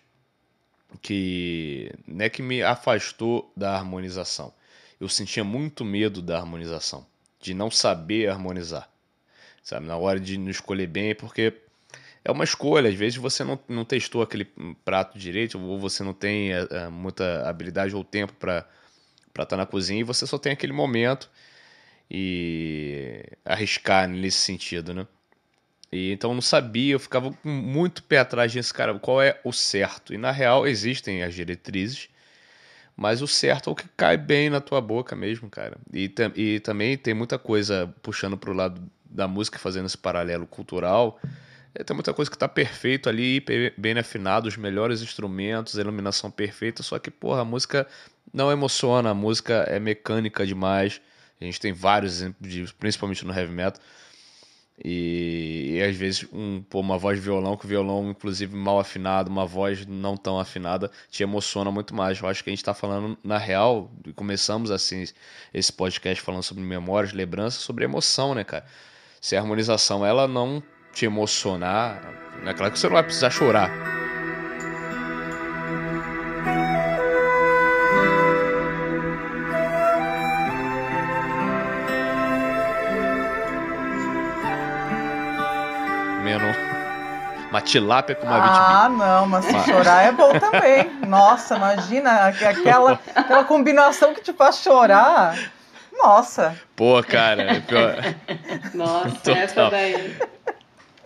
[1.02, 4.54] que, né, que me afastou da harmonização.
[5.00, 7.04] Eu sentia muito medo da harmonização,
[7.40, 8.88] de não saber harmonizar.
[9.60, 11.52] Sabe, na hora de não escolher bem, porque
[12.24, 12.88] é uma escolha.
[12.88, 14.44] Às vezes você não, não testou aquele
[14.84, 18.68] prato direito, ou você não tem é, muita habilidade ou tempo para
[19.30, 21.28] estar tá na cozinha e você só tem aquele momento
[22.08, 25.08] e arriscar nesse sentido, né?
[25.94, 29.52] E então eu não sabia, eu ficava muito pé atrás disso, cara, qual é o
[29.52, 30.12] certo?
[30.12, 32.08] E na real existem as diretrizes,
[32.96, 35.76] mas o certo é o que cai bem na tua boca mesmo, cara.
[35.92, 41.20] E, e também tem muita coisa puxando pro lado da música, fazendo esse paralelo cultural.
[41.72, 43.44] É, tem muita coisa que tá perfeito ali,
[43.78, 47.86] bem afinado, os melhores instrumentos, a iluminação perfeita, só que, porra, a música
[48.32, 51.00] não emociona, a música é mecânica demais.
[51.40, 53.80] A gente tem vários exemplos disso, principalmente no heavy metal.
[54.82, 59.30] E, e às vezes um, pô, uma voz de violão, com violão inclusive mal afinado,
[59.30, 62.20] uma voz não tão afinada, te emociona muito mais.
[62.20, 65.04] Eu acho que a gente está falando, na real, começamos assim
[65.52, 68.64] esse podcast falando sobre memórias, lembranças, sobre emoção, né, cara?
[69.20, 72.02] Se a harmonização ela não te emocionar,
[72.44, 74.03] é claro que você não vai precisar chorar.
[87.54, 90.90] Uma tilápia com uma Ah, não, mas se chorar é bom também.
[91.06, 95.38] Nossa, imagina aqu- aquela, aquela combinação que te faz chorar.
[95.96, 97.94] Nossa, Pô, cara, é pior.
[98.74, 99.36] Nossa, Total.
[99.36, 100.16] essa daí.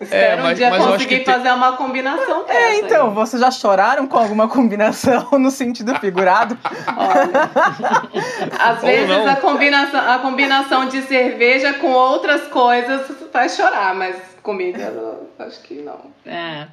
[0.01, 2.57] Espero mas- um dia mas eu acho conseguir que tem- fazer uma combinação dessa.
[2.57, 3.13] é, então, aí.
[3.13, 6.57] vocês já choraram com alguma combinação no sentido figurado?
[6.97, 9.27] Olha, às Ou vezes não.
[9.29, 14.15] a combinação, a combinação de cerveja com outras coisas faz chorar, mas
[14.49, 16.11] comida eu acho que não.
[16.25, 16.67] É.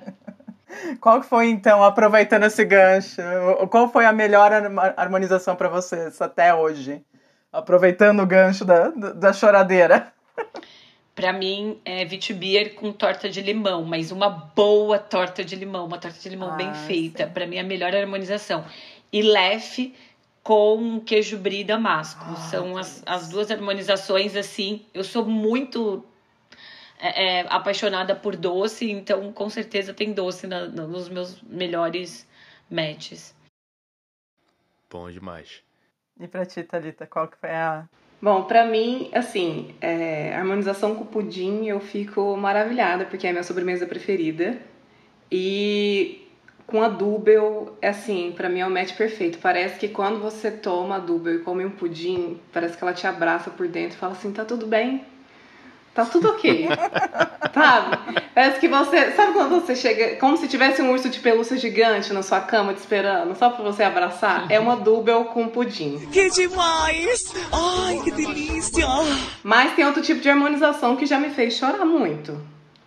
[1.00, 3.20] Qual que foi, então, aproveitando esse gancho,
[3.70, 4.50] qual foi a melhor
[4.96, 7.02] harmonização para vocês até hoje?
[7.52, 10.12] Aproveitando o gancho da, da choradeira.
[11.14, 15.98] Pra mim, é Vitibir com torta de limão, mas uma boa torta de limão, uma
[15.98, 17.26] torta de limão bem Ah, feita.
[17.26, 17.32] sim.
[17.32, 18.64] Pra mim, é a melhor harmonização.
[19.12, 19.94] E lefe
[20.42, 22.22] com queijo brie damasco.
[22.28, 24.84] Ah, São as, as duas harmonizações, assim.
[24.92, 26.04] Eu sou muito
[26.98, 32.26] é, é, apaixonada por doce, então com certeza tem doce na- na- nos meus melhores
[32.70, 33.34] matches.
[34.90, 35.62] Bom demais.
[36.18, 37.84] E pra ti, Thalita, qual que foi a...
[38.22, 43.42] Bom, pra mim, assim, é, harmonização com pudim eu fico maravilhada, porque é a minha
[43.42, 44.58] sobremesa preferida.
[45.30, 46.26] E
[46.66, 49.38] com a Dubel, é assim, pra mim é o match perfeito.
[49.38, 53.06] Parece que quando você toma a Dubel e come um pudim, parece que ela te
[53.06, 55.04] abraça por dentro e fala assim, tá tudo bem?
[55.96, 56.68] Tá tudo ok.
[57.54, 57.96] sabe?
[58.34, 59.12] Parece que você.
[59.12, 60.16] Sabe quando você chega.
[60.16, 63.64] Como se tivesse um urso de pelúcia gigante na sua cama te esperando, só pra
[63.64, 64.46] você abraçar?
[64.50, 65.98] É uma Dubel com pudim.
[66.12, 67.32] Que demais!
[67.50, 68.86] Ai, que delícia!
[69.42, 72.38] Mas tem outro tipo de harmonização que já me fez chorar muito.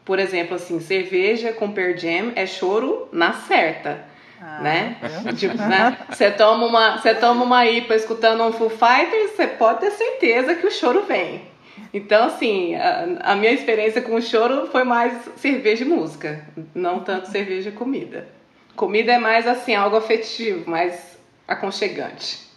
[0.06, 4.06] Por exemplo, assim, cerveja com Pearl Jam é choro na certa,
[4.41, 4.98] Ah, né?
[5.24, 5.36] viu?
[5.36, 5.98] Tipo, né?
[6.10, 10.56] Você toma uma, você toma uma IPA escutando um Foo Fighters, você pode ter certeza
[10.56, 11.48] que o choro vem.
[11.94, 17.00] Então, assim, a, a minha experiência com o choro foi mais cerveja e música, não
[17.04, 18.28] tanto cerveja e comida.
[18.76, 22.48] Comida é mais assim, algo afetivo, mais aconchegante.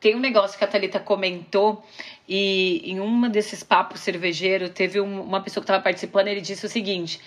[0.00, 1.84] Tem um negócio que a Thalita comentou,
[2.26, 6.64] e em um desses papos cervejeiro, teve um- uma pessoa que estava participando, ele disse
[6.64, 7.20] o seguinte: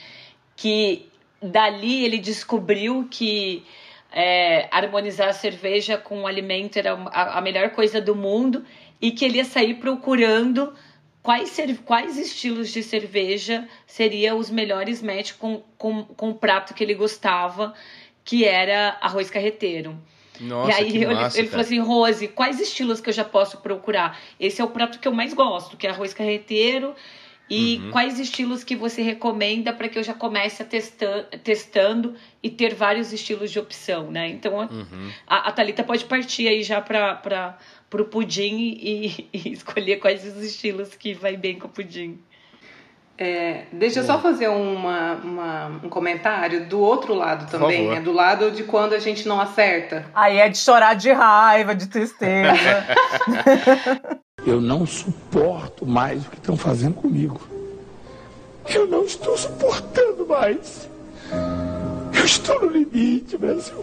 [0.55, 1.07] que
[1.41, 3.63] dali ele descobriu que
[4.11, 8.63] é, harmonizar a cerveja com o alimento era a, a melhor coisa do mundo
[9.03, 10.73] e que ele ia sair procurando
[11.21, 16.81] quais, quais estilos de cerveja seriam os melhores match com, com, com o prato que
[16.81, 17.73] ele gostava,
[18.23, 20.01] que era arroz carreteiro.
[20.39, 24.17] Nossa, e aí massa, ele falou assim, Rose, quais estilos que eu já posso procurar?
[24.39, 26.95] Esse é o prato que eu mais gosto, que é arroz carreteiro.
[27.49, 27.91] E Uhum.
[27.91, 32.73] quais estilos que você recomenda para que eu já comece a testar, testando e ter
[32.73, 34.29] vários estilos de opção, né?
[34.29, 35.11] Então Uhum.
[35.27, 37.57] a, a Thalita pode partir aí já para
[38.01, 42.19] o pudim e, e escolher quais os estilos que vai bem com o pudim.
[43.15, 48.01] É, deixa eu só fazer uma, uma- um comentário do outro lado também, né?
[48.01, 50.05] Do lado de quando a gente não acerta.
[50.15, 52.51] Aí é de chorar de raiva, de tristeza.
[54.45, 57.39] Eu não suporto mais o que estão fazendo comigo.
[58.67, 60.89] Eu não estou suportando mais.
[62.17, 63.75] Eu estou no limite, Brasil.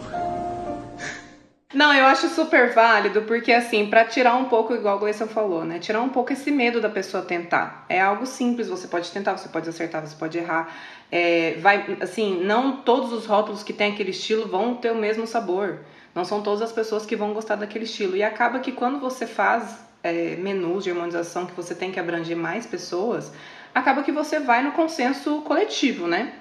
[1.73, 5.63] Não, eu acho super válido, porque assim, pra tirar um pouco, igual o Gleison falou,
[5.63, 5.79] né?
[5.79, 7.85] Tirar um pouco esse medo da pessoa tentar.
[7.87, 10.75] É algo simples, você pode tentar, você pode acertar, você pode errar.
[11.09, 15.25] É, vai, assim, não todos os rótulos que tem aquele estilo vão ter o mesmo
[15.25, 15.79] sabor.
[16.13, 18.17] Não são todas as pessoas que vão gostar daquele estilo.
[18.17, 22.35] E acaba que quando você faz é, menus de harmonização que você tem que abranger
[22.35, 23.31] mais pessoas,
[23.73, 26.33] acaba que você vai no consenso coletivo, né?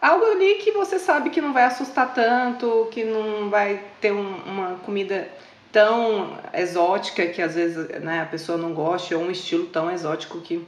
[0.00, 4.36] Algo ali que você sabe que não vai assustar tanto, que não vai ter um-
[4.44, 5.28] uma comida
[5.72, 10.40] tão exótica que às vezes né, a pessoa não goste, ou um estilo tão exótico
[10.40, 10.66] que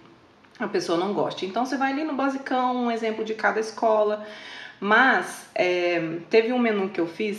[0.58, 1.46] a pessoa não goste.
[1.46, 4.26] Então você vai ali no basicão, um exemplo de cada escola.
[4.80, 7.38] Mas é, teve um menu que eu fiz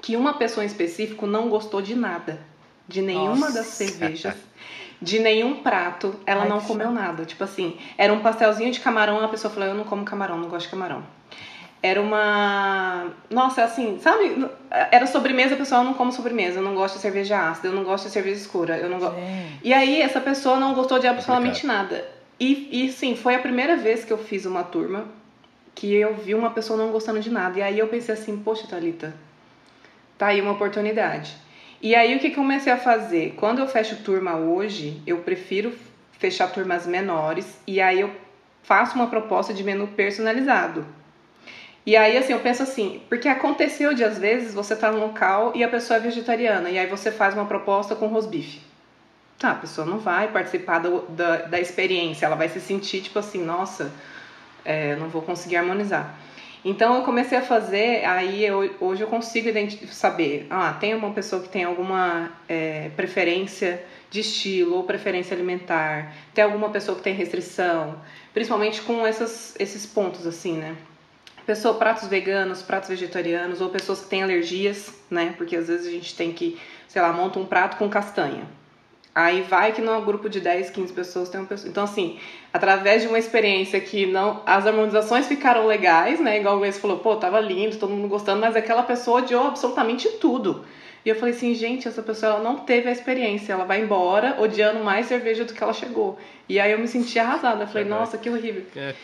[0.00, 2.38] que uma pessoa em específico não gostou de nada,
[2.86, 3.54] de nenhuma Nossa.
[3.54, 4.34] das cervejas,
[5.00, 7.24] de nenhum prato, ela Ai, não comeu nada.
[7.24, 10.48] Tipo assim, era um pastelzinho de camarão, a pessoa falou: Eu não como camarão, não
[10.48, 11.02] gosto de camarão.
[11.82, 13.08] Era uma.
[13.30, 14.46] Nossa, assim, sabe?
[14.70, 17.72] Era sobremesa, a pessoa eu não como sobremesa, eu não gosto de cerveja ácida, eu
[17.72, 19.16] não gosto de cerveja escura, eu não gosto.
[19.62, 22.04] E aí, essa pessoa não gostou de absolutamente nada.
[22.40, 25.06] E, e sim, foi a primeira vez que eu fiz uma turma
[25.76, 27.58] que eu vi uma pessoa não gostando de nada.
[27.58, 29.14] E aí eu pensei assim, poxa, Thalita,
[30.16, 31.36] tá aí uma oportunidade.
[31.80, 33.34] E aí o que comecei a fazer?
[33.36, 35.72] Quando eu fecho turma hoje, eu prefiro
[36.18, 38.10] fechar turmas menores e aí eu
[38.62, 40.86] faço uma proposta de menu personalizado.
[41.84, 45.52] E aí, assim, eu penso assim, porque aconteceu de às vezes você tá no local
[45.54, 48.60] e a pessoa é vegetariana, e aí você faz uma proposta com rosbife.
[49.38, 53.18] Tá, a pessoa não vai participar do- da, da experiência, ela vai se sentir tipo
[53.20, 53.92] assim, nossa,
[54.64, 56.12] é, não vou conseguir harmonizar.
[56.64, 59.48] Então eu comecei a fazer, aí eu- hoje eu consigo
[59.88, 66.12] saber, ah, tem uma pessoa que tem alguma é, preferência de estilo ou preferência alimentar,
[66.34, 68.00] tem alguma pessoa que tem restrição,
[68.32, 70.76] principalmente com essas, esses pontos assim, né?
[71.44, 75.34] Pessoa, pratos veganos, pratos vegetarianos, ou pessoas que têm alergias, né?
[75.36, 78.44] Porque às vezes a gente tem que, sei lá, monta um prato com castanha.
[79.16, 81.70] Aí vai que num grupo de 10, 15 pessoas tem uma pessoa.
[81.70, 82.18] Então, assim,
[82.52, 84.42] através de uma experiência que não.
[84.44, 86.38] As harmonizações ficaram legais, né?
[86.38, 90.06] Igual o Gleice falou, pô, tava lindo, todo mundo gostando, mas aquela pessoa odiou absolutamente
[90.20, 90.66] tudo.
[91.02, 94.36] E eu falei assim, gente, essa pessoa ela não teve a experiência, ela vai embora
[94.38, 96.18] odiando mais cerveja do que ela chegou.
[96.46, 97.64] E aí eu me senti arrasada.
[97.64, 98.64] Eu falei, nossa, que horrível.
[98.76, 98.94] É,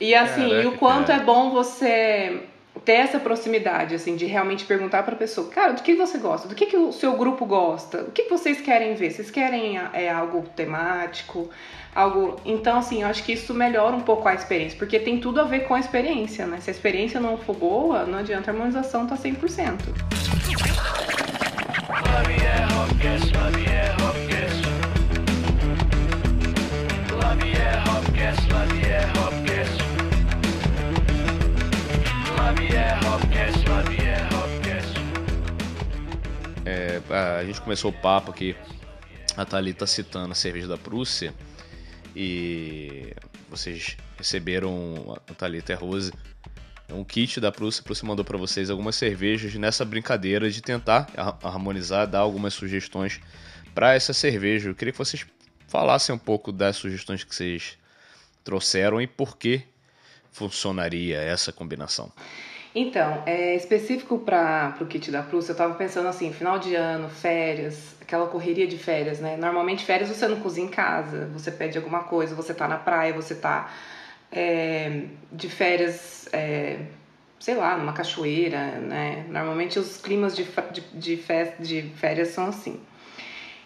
[0.00, 1.20] E assim, Caraca, e o quanto cara.
[1.20, 2.40] é bom você
[2.84, 6.48] ter essa proximidade, assim, de realmente perguntar pra pessoa, cara, do que você gosta?
[6.48, 8.02] Do que, que o seu grupo gosta?
[8.02, 9.10] O que, que vocês querem ver?
[9.10, 11.48] Vocês querem é, algo temático?
[11.94, 12.40] Algo.
[12.44, 15.44] Então, assim, eu acho que isso melhora um pouco a experiência, porque tem tudo a
[15.44, 16.58] ver com a experiência, né?
[16.60, 19.78] Se a experiência não for boa, não adianta a harmonização tá 100%.
[22.44, 22.72] É,
[37.12, 38.56] a gente começou o papo aqui,
[39.36, 41.34] a Thalita citando a cerveja da Prússia
[42.16, 43.14] e
[43.50, 46.12] vocês receberam, a Thalita e a Rose,
[46.90, 51.10] um kit da Prússia, a Prússia mandou para vocês algumas cervejas nessa brincadeira de tentar
[51.16, 53.20] har- harmonizar, dar algumas sugestões
[53.74, 54.70] para essa cerveja.
[54.70, 55.26] Eu queria que vocês
[55.68, 57.78] falassem um pouco das sugestões que vocês
[58.44, 59.62] trouxeram e por que
[60.30, 62.12] funcionaria essa combinação.
[62.74, 67.10] Então, é, específico para o kit da Prússia, eu tava pensando assim, final de ano,
[67.10, 69.36] férias, aquela correria de férias, né?
[69.36, 73.12] Normalmente férias você não cozinha em casa, você pede alguma coisa, você tá na praia,
[73.12, 73.70] você tá
[74.30, 76.78] é, de férias, é,
[77.38, 79.26] sei lá, numa cachoeira, né?
[79.28, 80.48] Normalmente os climas de,
[80.94, 81.22] de,
[81.60, 82.80] de férias são assim.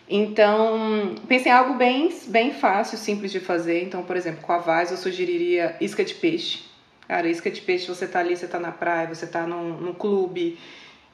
[0.09, 3.85] Então, pensei em algo bem, bem fácil, simples de fazer.
[3.85, 6.66] Então, por exemplo, com a Vaz eu sugeriria isca de peixe.
[7.09, 9.93] Cara, isca de peixe, você tá ali, você tá na praia, você tá num, num
[9.93, 10.59] clube,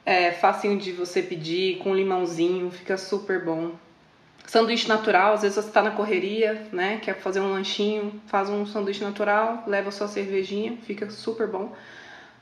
[0.05, 3.73] é facinho de você pedir, com limãozinho, fica super bom.
[4.45, 8.65] Sanduíche natural, às vezes você tá na correria, né, quer fazer um lanchinho, faz um
[8.65, 11.73] sanduíche natural, leva sua cervejinha, fica super bom.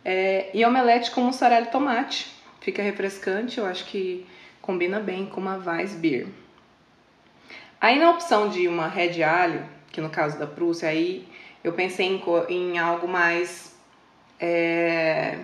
[0.03, 4.25] É, e omelete com mussarela e tomate, fica refrescante, eu acho que
[4.61, 6.27] combina bem com uma Weissbier.
[7.79, 11.27] Aí na opção de uma Red Alho, que no caso da Prússia, aí
[11.63, 12.21] eu pensei em,
[12.53, 13.75] em algo mais
[14.39, 15.37] é,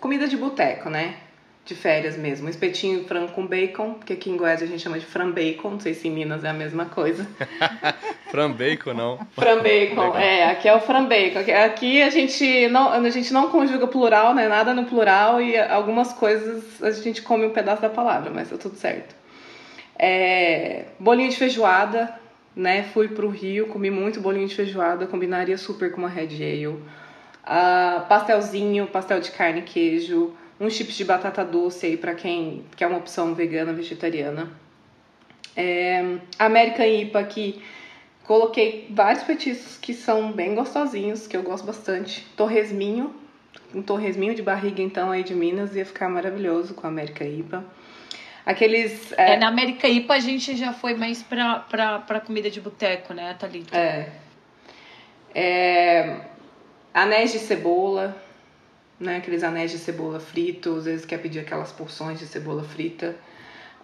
[0.00, 1.16] comida de boteco, né?
[1.64, 2.46] de férias mesmo.
[2.46, 5.70] Um espetinho frango com bacon, porque aqui em Goiás a gente chama de fran bacon,
[5.70, 7.26] não sei se em Minas é a mesma coisa.
[8.30, 9.18] Fran bacon, não.
[9.32, 11.40] Fran bacon, é, aqui é o fran bacon.
[11.40, 14.46] Aqui- Aqui a gente não, a gente não conjuga plural, né?
[14.46, 18.56] Nada no plural e algumas coisas a gente come um pedaço da palavra, mas tá
[18.56, 19.12] tudo certo.
[19.98, 22.14] É, bolinho de feijoada,
[22.56, 22.84] né?
[22.84, 26.78] Fui pro Rio, comi muito bolinho de feijoada, combinaria super com uma Red Ale.
[27.44, 32.64] Ah, pastelzinho, pastel de carne e queijo, uns chips de batata doce aí pra quem
[32.74, 34.50] quer uma opção vegana, vegetariana.
[35.54, 37.62] É, American IPA aqui,
[38.24, 42.26] coloquei vários petiscos que são bem gostosinhos, que eu gosto bastante.
[42.36, 43.14] Torresminho,
[43.74, 47.64] um torresminho de barriga então aí de Minas ia ficar maravilhoso com a American IPA.
[48.46, 52.48] Aqueles É, é, na América IPA a gente já foi mais pra, pra, pra comida
[52.48, 53.76] de boteco, né, Thalita?
[53.76, 54.12] É.
[55.34, 56.20] É,
[56.94, 58.16] anéis de cebola,
[59.00, 59.16] né?
[59.16, 63.16] Aqueles anéis de cebola frito, às vezes quer pedir aquelas porções de cebola frita.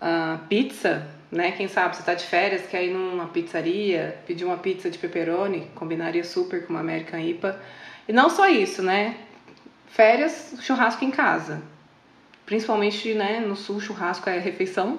[0.00, 1.50] Ah, pizza, né?
[1.52, 5.70] Quem sabe você tá de férias, quer ir numa pizzaria, pedir uma pizza de pepperoni,
[5.74, 7.60] combinaria super com uma American IPA.
[8.08, 9.16] E não só isso, né?
[9.88, 11.62] Férias, churrasco em casa.
[12.44, 14.98] Principalmente, né, no sul, churrasco é refeição.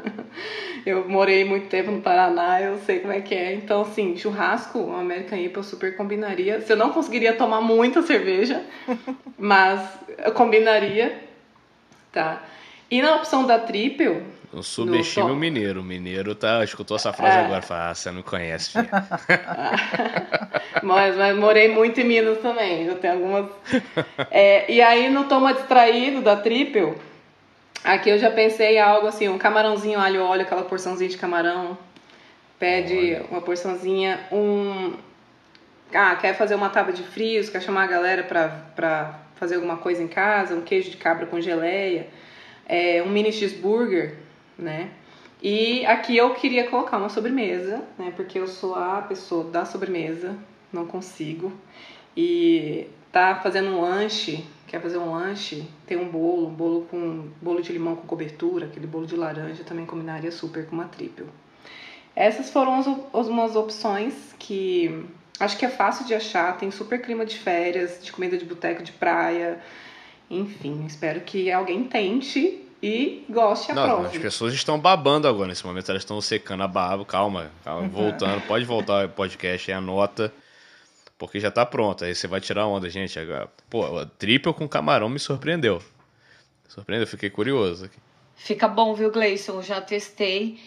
[0.84, 3.54] eu morei muito tempo no Paraná, eu sei como é que é.
[3.54, 6.60] Então, assim, churrasco, uma American IPA eu super combinaria.
[6.60, 8.62] Se eu não conseguiria tomar muita cerveja,
[9.38, 9.88] mas
[10.18, 11.20] eu combinaria,
[12.12, 12.42] tá?
[12.90, 14.22] E na opção da triple,
[14.52, 15.80] Não subestime o mineiro.
[15.80, 17.40] O mineiro tá, escutou essa frase É.
[17.40, 17.62] agora.
[17.62, 18.88] Fala, ah, você não conhece, filho.
[20.82, 22.84] mas, mas morei muito em Minas também.
[22.84, 23.50] Eu tenho algumas.
[24.30, 26.94] É, e aí no toma distraído da triple,
[27.82, 31.78] aqui eu já pensei em algo assim, um camarãozinho alho óleo, aquela porçãozinha de camarão.
[32.58, 33.24] Pede Olha.
[33.30, 34.94] uma porçãozinha, um.
[35.94, 39.76] Ah, quer fazer uma tábua de frios, quer chamar a galera pra, pra fazer alguma
[39.76, 42.06] coisa em casa, um queijo de cabra com geleia,
[42.66, 44.14] é, um mini cheeseburger,
[44.58, 44.90] né?
[45.42, 48.12] E aqui eu queria colocar uma sobremesa, né?
[48.14, 50.36] Porque eu sou a pessoa da sobremesa,
[50.72, 51.52] não consigo.
[52.16, 57.28] E tá fazendo um lanche, quer fazer um lanche, tem um bolo, um bolo com
[57.40, 61.26] bolo de limão com cobertura, aquele bolo de laranja também combinaria super com uma triple.
[62.14, 65.04] Essas foram as, as umas opções que
[65.40, 68.82] acho que é fácil de achar, tem super clima de férias, de comida de boteco
[68.82, 69.60] de praia.
[70.30, 74.16] Enfim, espero que alguém tente e goste e Não, aprove.
[74.16, 75.48] as pessoas estão babando agora.
[75.48, 77.04] Nesse momento elas estão secando a baba.
[77.04, 78.40] Calma, calma, voltando.
[78.46, 80.32] Pode voltar o podcast e anota.
[81.16, 82.04] Porque já tá pronto.
[82.04, 83.16] Aí você vai tirar onda, gente.
[83.18, 83.48] Agora.
[83.70, 85.80] Pô, a triple com camarão me surpreendeu.
[86.68, 87.84] Surpreendeu, fiquei curioso.
[87.84, 87.96] aqui.
[88.34, 89.62] Fica bom, viu, Gleison?
[89.62, 90.58] Já testei.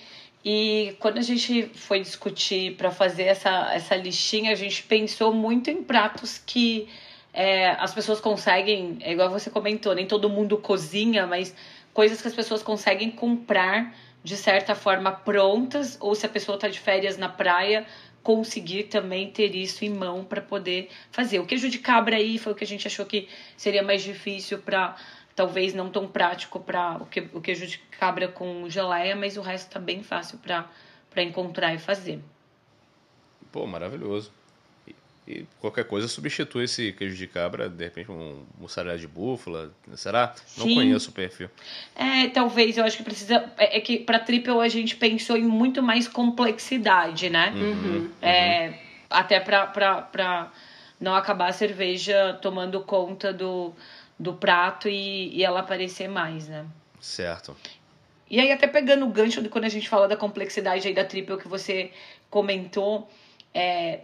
[0.45, 5.69] E quando a gente foi discutir para fazer essa, essa listinha, a gente pensou muito
[5.69, 6.87] em pratos que
[7.33, 11.53] é, as pessoas conseguem, é igual você comentou, nem todo mundo cozinha, mas
[11.95, 16.67] coisas que as pessoas conseguem comprar de certa forma prontas, ou se a pessoa está
[16.67, 17.87] de férias na praia,
[18.21, 21.39] conseguir também ter isso em mão para poder fazer.
[21.39, 24.59] O queijo de cabra aí foi o que a gente achou que seria mais difícil
[24.59, 24.97] para
[25.35, 29.41] talvez não tão prático para o, que, o queijo de cabra com geleia, mas o
[29.41, 32.19] resto tá bem fácil para encontrar e fazer.
[33.53, 34.33] Pô, maravilhoso.
[35.27, 39.71] E, qualquer coisa substitui esse queijo de cabra, de repente um mussarela de búfala.
[39.95, 40.35] Será?
[40.57, 40.75] Não Sim.
[40.75, 41.49] conheço o perfil.
[41.95, 43.51] É, talvez eu acho que precisa.
[43.57, 47.51] É, é que para triple a gente pensou em muito mais complexidade, né?
[47.55, 48.09] Uhum.
[48.21, 48.73] É,
[49.09, 50.51] até pra, pra, pra
[50.99, 53.73] não acabar a cerveja tomando conta do,
[54.19, 56.65] do prato e, e ela aparecer mais, né?
[56.99, 57.55] Certo.
[58.29, 61.05] E aí, até pegando o gancho de quando a gente fala da complexidade aí da
[61.05, 61.91] triple que você
[62.29, 63.07] comentou,
[63.53, 63.99] é,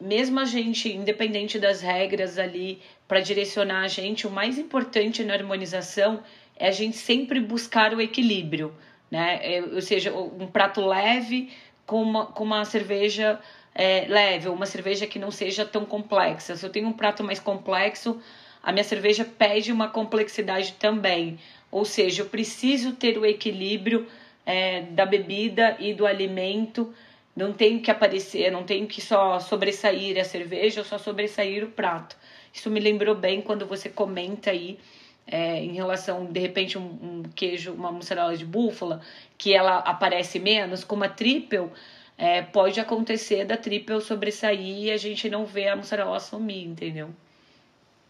[0.00, 5.34] mesmo a gente, independente das regras ali, para direcionar a gente, o mais importante na
[5.34, 6.22] harmonização
[6.56, 8.74] é a gente sempre buscar o equilíbrio,
[9.10, 9.40] né?
[9.42, 11.50] É, ou seja, um prato leve
[11.86, 13.40] com uma, com uma cerveja
[13.74, 16.56] é, leve, ou uma cerveja que não seja tão complexa.
[16.56, 18.20] Se eu tenho um prato mais complexo,
[18.62, 21.38] a minha cerveja pede uma complexidade também.
[21.70, 24.06] Ou seja, eu preciso ter o equilíbrio
[24.44, 26.92] é, da bebida e do alimento.
[27.38, 31.68] Não tenho que aparecer, não tenho que só sobressair a cerveja ou só sobressair o
[31.68, 32.16] prato.
[32.52, 34.76] Isso me lembrou bem quando você comenta aí
[35.24, 39.00] é, em relação, de repente, um, um queijo, uma mussarela de búfala,
[39.36, 41.70] que ela aparece menos, como a triple,
[42.16, 47.10] é, pode acontecer da triple sobressair e a gente não vê a mussarela sumir, entendeu?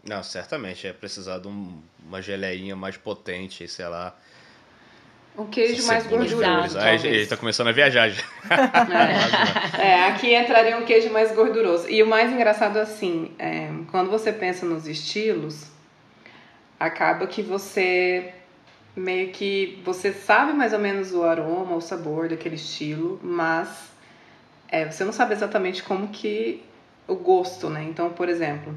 [0.02, 0.86] Não, certamente.
[0.86, 4.16] É precisar de um- uma geleinha mais potente, sei lá.
[5.38, 6.78] Um queijo mais Cebolas, gorduroso.
[6.78, 7.28] Aí ele talvez.
[7.28, 8.22] tá começando a viajar já.
[9.78, 11.88] É, aqui entraria um queijo mais gorduroso.
[11.88, 15.70] E o mais engraçado assim, é, quando você pensa nos estilos,
[16.80, 18.34] acaba que você
[18.96, 23.92] meio que você sabe mais ou menos o aroma, o sabor daquele estilo, mas
[24.68, 26.64] é, você não sabe exatamente como que
[27.06, 27.84] o gosto, né?
[27.84, 28.74] Então, por exemplo,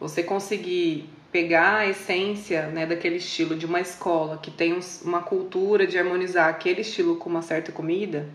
[0.00, 5.86] você conseguir pegar a essência né, daquele estilo de uma escola que tem uma cultura
[5.86, 8.26] de harmonizar aquele estilo com uma certa comida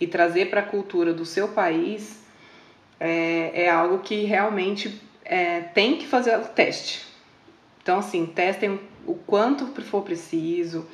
[0.00, 2.22] e trazer para a cultura do seu país
[3.00, 7.06] é, é algo que realmente é, tem que fazer o teste.
[7.82, 10.86] Então, assim, testem o quanto for preciso,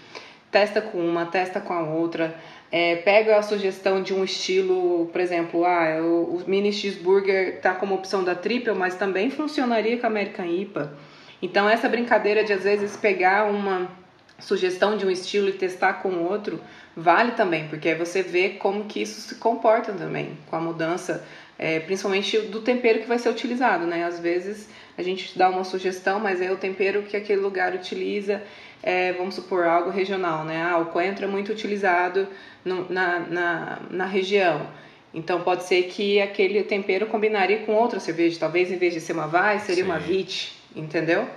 [0.50, 2.34] testa com uma, testa com a outra,
[2.70, 7.74] é, pega a sugestão de um estilo, por exemplo, ah, o, o mini cheeseburger tá
[7.74, 10.96] como opção da triple, mas também funcionaria com a American IPA.
[11.44, 13.90] Então essa brincadeira de às vezes pegar uma
[14.38, 16.58] sugestão de um estilo e testar com outro
[16.96, 21.22] vale também, porque aí você vê como que isso se comporta também com a mudança,
[21.58, 24.04] é, principalmente do tempero que vai ser utilizado, né?
[24.04, 28.42] Às vezes a gente dá uma sugestão, mas é o tempero que aquele lugar utiliza
[28.82, 30.62] é, vamos supor, algo regional, né?
[30.62, 32.26] Ah, o coentro é muito utilizado
[32.64, 34.66] no, na, na, na região.
[35.12, 38.40] Então pode ser que aquele tempero combinaria com outra cerveja.
[38.40, 39.90] Talvez em vez de ser uma vai, seria Sim.
[39.90, 41.28] uma vit, entendeu?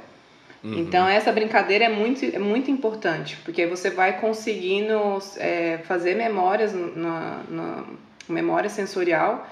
[0.64, 0.80] Uhum.
[0.80, 6.74] Então essa brincadeira é muito, é muito importante, porque você vai conseguindo é, fazer memórias
[6.74, 7.84] na, na
[8.28, 9.48] memória sensorial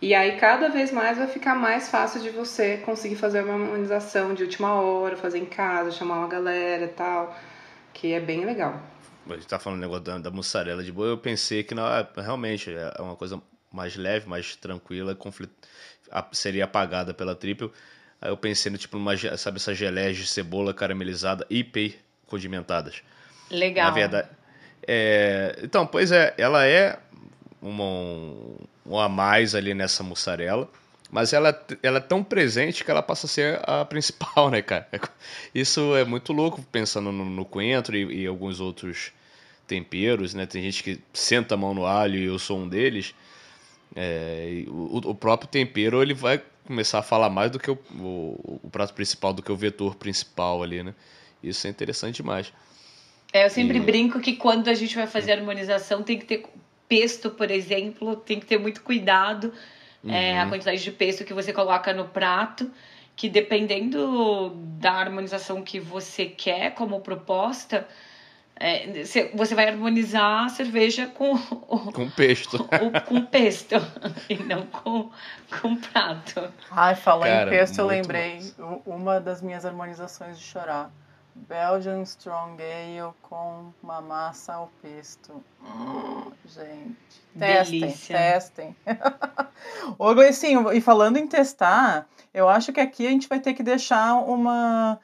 [0.00, 4.32] e aí cada vez mais vai ficar mais fácil de você conseguir fazer uma harmonização
[4.32, 7.36] de última hora, fazer em casa, chamar uma galera e tal,
[7.92, 8.80] que é bem legal.
[9.28, 12.06] A gente tá falando negócio da, da mussarela de boa, eu pensei que não, é,
[12.16, 15.50] realmente é uma coisa mais leve, mais tranquila, conflit...
[16.32, 17.70] seria apagada pela triple.
[18.20, 21.96] Aí eu pensei no tipo, numa, sabe, essas geleias de cebola caramelizada hiper
[22.26, 23.02] condimentadas.
[23.50, 23.86] Legal.
[23.86, 24.28] Na verdade.
[24.86, 25.58] É...
[25.62, 26.98] Então, pois é, ela é
[27.60, 27.84] uma,
[28.86, 30.68] um a mais ali nessa mussarela.
[31.10, 34.86] Mas ela, ela é tão presente que ela passa a ser a principal, né, cara?
[35.54, 39.12] Isso é muito louco pensando no, no coentro e, e, alguns outros
[39.66, 40.44] temperos, né?
[40.44, 43.14] Tem gente que senta a mão no alho e eu sou um deles.
[43.96, 48.60] É, o, o, próprio tempero ele vai começar a falar mais do que o, o,
[48.62, 50.94] o, prato principal, do que o vetor principal ali, né?
[51.42, 52.52] Isso é interessante demais.
[53.32, 53.80] É, eu sempre e...
[53.80, 56.44] brinco que quando a gente vai fazer harmonização tem que ter
[56.86, 59.50] pesto, por exemplo, tem que ter muito cuidado
[60.04, 60.12] uhum.
[60.12, 60.50] é, a uhum.
[60.50, 62.70] quantidade de pesto que você coloca no prato,
[63.16, 67.88] que dependendo da harmonização que você quer como proposta,
[68.60, 69.04] é,
[69.34, 73.76] você vai harmonizar a cerveja com com pesto, o, com pesto
[74.28, 75.10] e não com
[75.60, 76.52] com prato.
[76.70, 78.80] Ai, falando em pesto, eu lembrei massa.
[78.84, 80.90] uma das minhas harmonizações de chorar.
[81.46, 85.42] Belgian Strong Ale com uma massa ao pesto.
[85.62, 88.16] Hum, gente, testem, Delícia.
[88.16, 88.76] testem.
[89.96, 93.62] Ô, Gleicinho, e falando em testar, eu acho que aqui a gente vai ter que
[93.62, 94.98] deixar uma,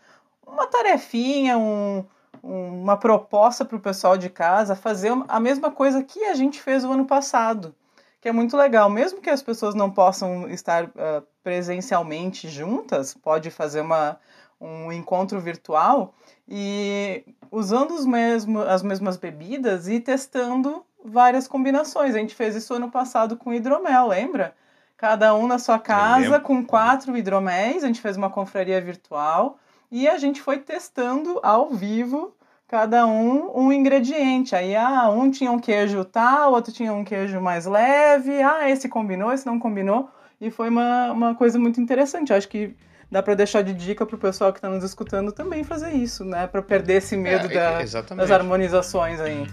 [0.44, 2.04] uma tarefinha, um,
[2.42, 6.84] uma proposta para o pessoal de casa fazer a mesma coisa que a gente fez
[6.84, 7.74] o ano passado,
[8.20, 8.88] que é muito legal.
[8.90, 14.18] Mesmo que as pessoas não possam estar uh, presencialmente juntas, pode fazer uma,
[14.60, 16.14] um encontro virtual
[16.48, 22.14] e usando os mesmo, as mesmas bebidas e testando várias combinações.
[22.14, 24.54] A gente fez isso ano passado com hidromel, lembra?
[24.96, 27.84] Cada um na sua casa com quatro hidroméis.
[27.84, 29.58] A gente fez uma confraria virtual
[29.94, 32.34] e a gente foi testando ao vivo
[32.66, 34.56] cada um um ingrediente.
[34.56, 38.42] Aí, ah, um tinha um queijo tal, outro tinha um queijo mais leve.
[38.42, 40.10] Ah, esse combinou, esse não combinou.
[40.40, 42.30] E foi uma, uma coisa muito interessante.
[42.30, 42.74] Eu acho que
[43.08, 46.48] dá para deixar de dica pro pessoal que está nos escutando também fazer isso, né?
[46.48, 49.46] Para perder esse medo é, da, das harmonizações aí.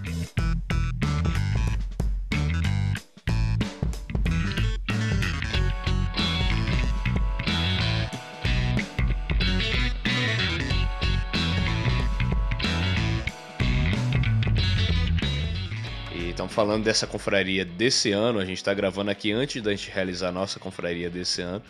[16.51, 20.31] Falando dessa confraria desse ano, a gente está gravando aqui antes da gente realizar a
[20.31, 21.63] nossa confraria desse ano.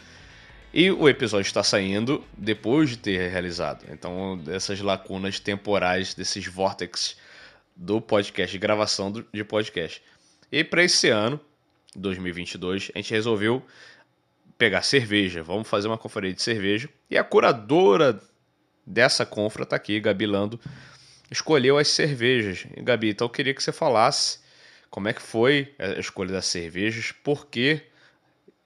[0.73, 3.85] E o episódio está saindo depois de ter realizado.
[3.89, 7.15] Então, essas lacunas temporais, desses vórtices
[7.75, 10.01] do podcast, gravação de podcast.
[10.51, 11.39] E para esse ano,
[11.95, 13.63] 2022, a gente resolveu
[14.57, 15.43] pegar cerveja.
[15.43, 16.89] Vamos fazer uma conferência de cerveja.
[17.09, 18.19] E a curadora
[18.85, 20.59] dessa confra está aqui, Gabi Lando,
[21.29, 22.65] escolheu as cervejas.
[22.75, 24.41] E, Gabi, então eu queria que você falasse
[24.91, 27.81] como é que foi a escolha das cervejas, por que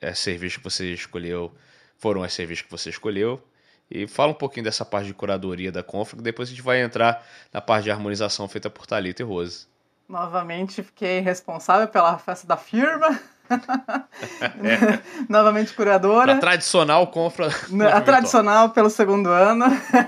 [0.02, 1.54] a cerveja que você escolheu
[1.98, 3.42] foram as cervejas que você escolheu.
[3.90, 7.26] E fala um pouquinho dessa parte de curadoria da Config, depois a gente vai entrar
[7.54, 9.68] na parte de harmonização feita por Thalita e Rose.
[10.10, 13.20] Novamente fiquei responsável pela festa da firma.
[13.50, 15.00] é.
[15.30, 16.34] Novamente curadora.
[16.34, 17.50] A tradicional confra.
[17.94, 19.66] A tradicional pelo segundo ano.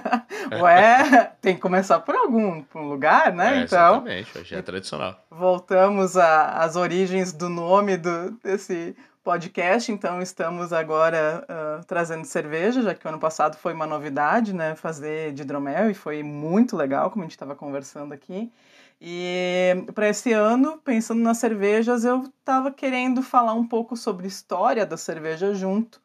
[0.61, 3.59] Ué, tem que começar por algum por um lugar, né?
[3.59, 5.25] É, então, exatamente, hoje é tradicional.
[5.29, 12.95] Voltamos às origens do nome do, desse podcast, então estamos agora uh, trazendo cerveja, já
[12.95, 14.73] que o ano passado foi uma novidade, né?
[14.75, 18.49] Fazer de hidromel e foi muito legal, como a gente estava conversando aqui.
[18.99, 24.85] E para esse ano, pensando nas cervejas, eu estava querendo falar um pouco sobre história
[24.85, 26.01] da cerveja junto.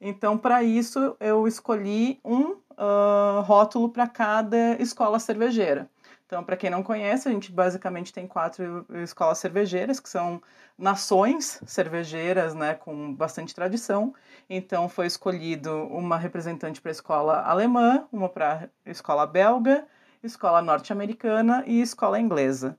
[0.00, 5.88] Então, para isso, eu escolhi um uh, rótulo para cada escola cervejeira.
[6.26, 10.42] Então, para quem não conhece, a gente basicamente tem quatro escolas cervejeiras, que são
[10.76, 14.14] nações cervejeiras, né, com bastante tradição.
[14.48, 19.86] Então, foi escolhido uma representante para a escola alemã, uma para a escola belga,
[20.26, 22.78] escola norte-americana e escola inglesa.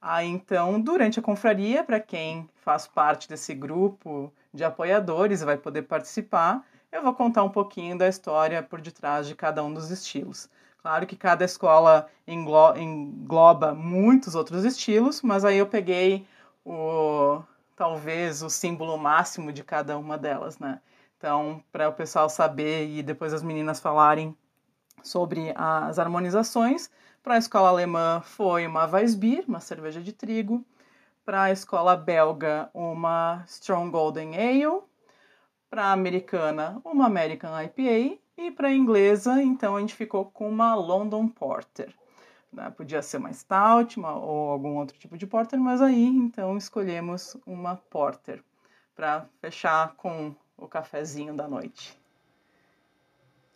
[0.00, 5.82] Aí então, durante a confraria, para quem faz parte desse grupo de apoiadores vai poder
[5.82, 10.48] participar, eu vou contar um pouquinho da história por detrás de cada um dos estilos.
[10.80, 16.26] Claro que cada escola englo engloba muitos outros estilos, mas aí eu peguei
[16.64, 17.42] o
[17.76, 20.80] talvez o símbolo máximo de cada uma delas, né?
[21.16, 24.36] Então, para o pessoal saber e depois as meninas falarem
[25.02, 26.90] sobre as harmonizações.
[27.22, 30.64] Para a escola alemã foi uma Weissbier, uma cerveja de trigo.
[31.24, 34.82] Para a escola belga, uma Strong Golden Ale.
[35.68, 38.18] Para a americana, uma American IPA.
[38.38, 41.92] E para a inglesa, então, a gente ficou com uma London Porter.
[42.52, 42.70] Né?
[42.70, 47.36] Podia ser uma Stout uma, ou algum outro tipo de Porter, mas aí, então, escolhemos
[47.44, 48.42] uma Porter
[48.94, 51.98] para fechar com o cafezinho da noite.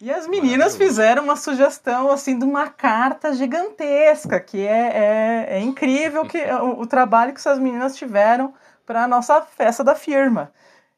[0.05, 5.61] E as meninas fizeram uma sugestão assim de uma carta gigantesca, que é, é, é
[5.61, 8.53] incrível que o, o, trabalho que essas meninas tiveram
[8.84, 10.53] para a nossa festa da firma.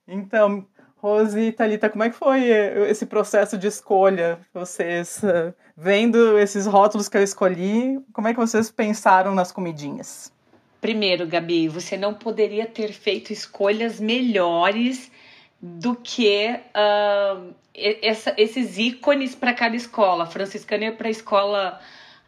[0.09, 0.64] Então,
[0.96, 2.44] Rose e Thalita, como é que foi
[2.88, 4.38] esse processo de escolha?
[4.55, 10.32] Vocês, uh, vendo esses rótulos que eu escolhi, como é que vocês pensaram nas comidinhas?
[10.80, 15.12] Primeiro, Gabi, você não poderia ter feito escolhas melhores
[15.61, 20.27] do que uh, essa, esses ícones para cada escola.
[20.27, 21.81] Franciscana para a escola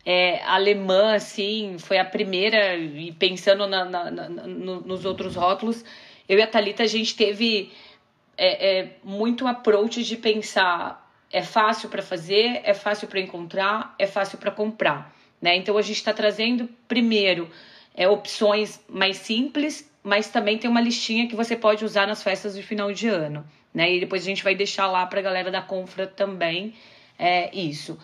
[0.05, 5.85] é, alemã, assim, foi a primeira, e pensando na, na, na, no, nos outros rótulos,
[6.29, 7.73] eu e a Thalita, a gente teve
[8.37, 14.07] é, é, muito approach de pensar é fácil para fazer, é fácil para encontrar, é
[14.07, 15.15] fácil para comprar.
[15.43, 15.57] Né?
[15.57, 17.51] Então a gente está trazendo primeiro
[17.95, 22.55] é, opções mais simples, mas também tem uma listinha que você pode usar nas festas
[22.55, 23.45] de final de ano
[23.77, 23.93] né?
[23.93, 26.75] E depois a gente vai deixar lá para a galera da Confra também
[27.19, 27.99] é, isso.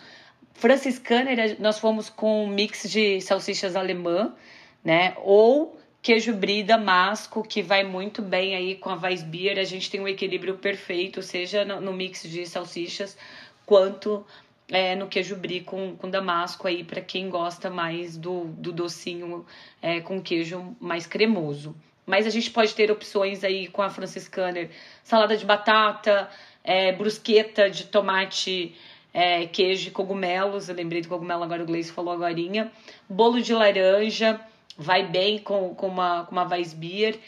[0.53, 4.35] Franciscaner, nós fomos com um mix de salsichas alemã,
[4.83, 5.15] né?
[5.17, 9.57] Ou queijo brie damasco, que vai muito bem aí com a Weissbier.
[9.57, 13.17] A gente tem um equilíbrio perfeito, seja no, no mix de salsichas,
[13.65, 14.23] quanto
[14.67, 19.43] é, no queijo brie com, com damasco aí, para quem gosta mais do, do docinho
[19.81, 21.75] é, com queijo mais cremoso.
[22.05, 24.69] Mas a gente pode ter opções aí com a franciscaner,
[25.03, 26.29] salada de batata,
[26.63, 28.75] é, brusqueta de tomate,
[29.13, 30.69] é, queijo e cogumelos.
[30.69, 32.33] Eu lembrei do cogumelo agora, o Gleice falou agora.
[33.07, 34.39] Bolo de laranja,
[34.77, 37.19] vai bem com, com, uma, com uma Weissbier.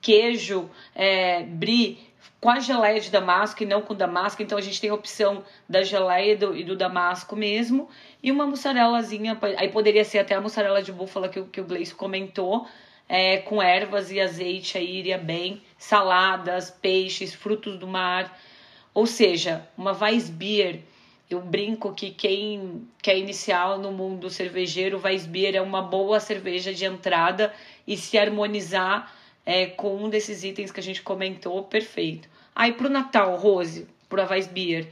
[0.00, 1.98] Queijo é, brie
[2.40, 4.42] com a geleia de damasco e não com damasco.
[4.42, 7.88] Então a gente tem a opção da geleia e do, e do damasco mesmo.
[8.22, 11.94] E uma mussarelazinha, aí poderia ser até a mussarela de búfala que, que o Gleice
[11.94, 12.66] comentou
[13.08, 18.38] é, com ervas e azeite aí iria bem, saladas, peixes, frutos do mar,
[18.92, 20.80] ou seja, uma Weissbier.
[21.28, 26.84] Eu brinco que quem quer iniciar no mundo cervejeiro, Weissbier é uma boa cerveja de
[26.84, 27.52] entrada
[27.86, 29.12] e se harmonizar
[29.44, 32.28] é, com um desses itens que a gente comentou, perfeito.
[32.54, 34.88] Aí para o Natal, Rose, para a Weissbier,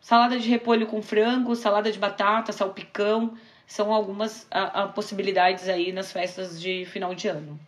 [0.00, 3.36] salada de repolho com frango, salada de batata, salpicão,
[3.68, 7.60] são algumas a, a possibilidades aí nas festas de final de ano.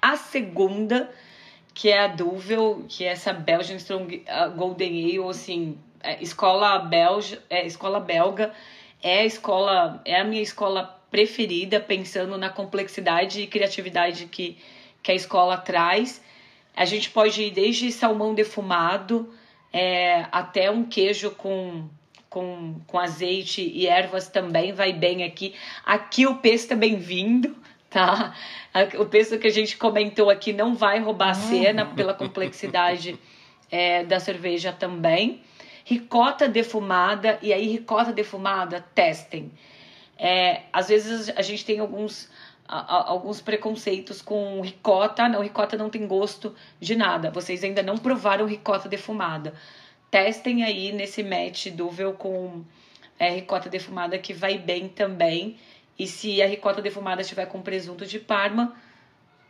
[0.00, 1.10] A segunda,
[1.72, 4.22] que é a Duvel, que é essa Belgian Strong
[4.54, 8.52] Golden Ale, assim, é, escola belga, é, escola belga,
[9.02, 14.58] é a escola, é a minha escola preferida, pensando na complexidade e criatividade que,
[15.02, 16.22] que a escola traz.
[16.76, 19.32] A gente pode ir desde salmão defumado
[19.72, 21.88] é, até um queijo com
[22.34, 25.54] com, com azeite e ervas também vai bem aqui.
[25.86, 27.56] Aqui o pesto é bem-vindo,
[27.88, 28.34] tá?
[28.98, 33.16] O pesto que a gente comentou aqui não vai roubar a cena pela complexidade
[33.70, 35.42] é, da cerveja também.
[35.84, 39.52] Ricota defumada, e aí ricota defumada, testem.
[40.18, 42.28] É, às vezes a gente tem alguns
[42.66, 45.28] alguns preconceitos com ricota.
[45.28, 47.30] Não, ricota não tem gosto de nada.
[47.30, 49.54] Vocês ainda não provaram ricota defumada.
[50.14, 52.62] Testem aí nesse match Duvel com
[53.18, 55.56] é, ricota defumada que vai bem também.
[55.98, 58.76] E se a ricota defumada estiver com presunto de parma,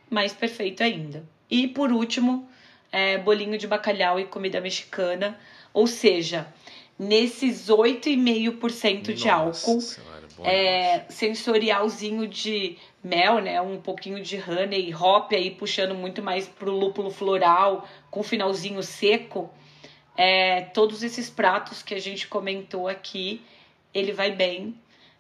[0.08, 1.22] mais perfeito ainda.
[1.50, 2.48] E por último,
[2.90, 5.38] é, bolinho de bacalhau e comida mexicana.
[5.70, 6.48] Ou seja,
[6.98, 13.60] nesses 8,5% de álcool, Senhora, é, sensorialzinho de mel, né?
[13.60, 19.52] Um pouquinho de honey, hop aí puxando muito mais pro lúpulo floral, com finalzinho seco.
[20.16, 23.42] É, todos esses pratos que a gente comentou aqui,
[23.92, 24.74] ele vai bem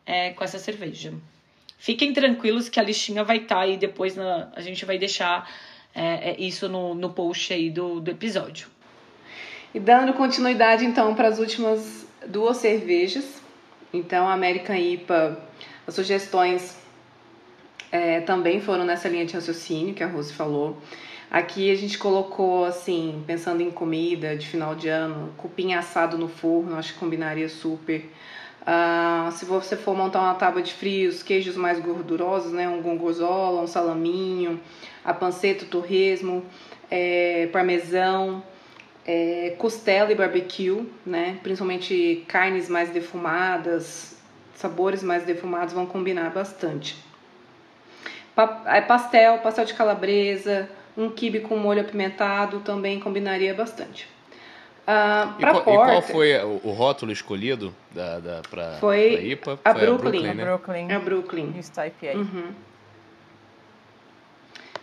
[0.06, 1.12] é, com essa cerveja.
[1.78, 5.50] Fiquem tranquilos que a listinha vai estar tá aí depois na, a gente vai deixar
[5.94, 8.68] é, é, isso no, no post aí do, do episódio.
[9.74, 13.42] E dando continuidade então para as últimas duas cervejas.
[13.92, 15.40] Então, a American IPA,
[15.86, 16.76] as sugestões
[17.92, 20.80] é, também foram nessa linha de raciocínio que a Rose falou.
[21.34, 26.28] Aqui a gente colocou assim, pensando em comida de final de ano, cupim assado no
[26.28, 28.08] forno, acho que combinaria super.
[28.62, 33.62] Uh, se você for montar uma tábua de frios, queijos mais gordurosos, né, um gongozola,
[33.62, 34.60] um salaminho,
[35.04, 36.46] a panceta, o torresmo,
[36.88, 38.40] é, parmesão,
[39.04, 44.16] é, costela e barbecue, né, principalmente carnes mais defumadas,
[44.54, 46.94] sabores mais defumados vão combinar bastante.
[48.36, 54.08] Pa é, pastel, pastel de calabresa, um quibe com molho apimentado também combinaria bastante.
[54.86, 59.12] Uh, E qual, e porter, qual foi o, o rótulo escolhido da, da, pra, Foi
[59.12, 59.58] pra IPA?
[59.64, 60.08] a foi Brooklyn.
[60.28, 60.44] a Brooklyn, né?
[60.44, 61.54] Brooklyn a Brooklyn.
[61.56, 62.18] e IPA.
[62.18, 62.52] Uhum.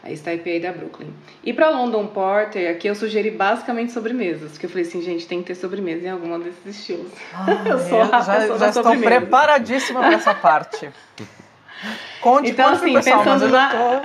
[0.04, 1.14] A Taipei da Brooklyn.
[1.44, 4.54] E pra London Porter, aqui eu sugeri basicamente sobremesas.
[4.54, 7.12] Porque eu falei assim, gente, tem que ter sobremesa em alguma desses estilos.
[7.70, 9.06] eu sou a Ah, já, já estou sobremesa.
[9.22, 10.90] preparadíssima para essa parte.
[12.20, 14.02] Conte, Então, conte pro assim, pessoal, mas pensando eu na-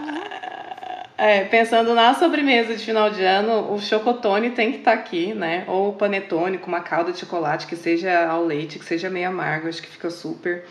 [1.19, 5.65] É, pensando na sobremesa de final de ano, o chocotone tem que estar aqui, né?
[5.67, 9.29] Ou o panetone com uma calda de chocolate que seja ao leite, que seja meio
[9.29, 10.67] amargo, acho que fica super.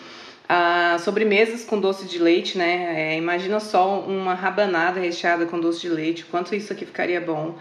[0.48, 3.14] Ah, sobremesas com doce de leite, né?
[3.14, 7.56] É, imagina só uma rabanada recheada com doce de leite, quanto isso aqui ficaria bom.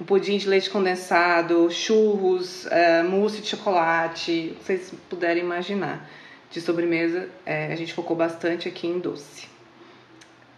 [0.00, 6.08] Um pudim de leite condensado, churros, ah, mousse de chocolate, vocês puderem imaginar.
[6.50, 9.49] De sobremesa, é, a gente focou bastante aqui em doce.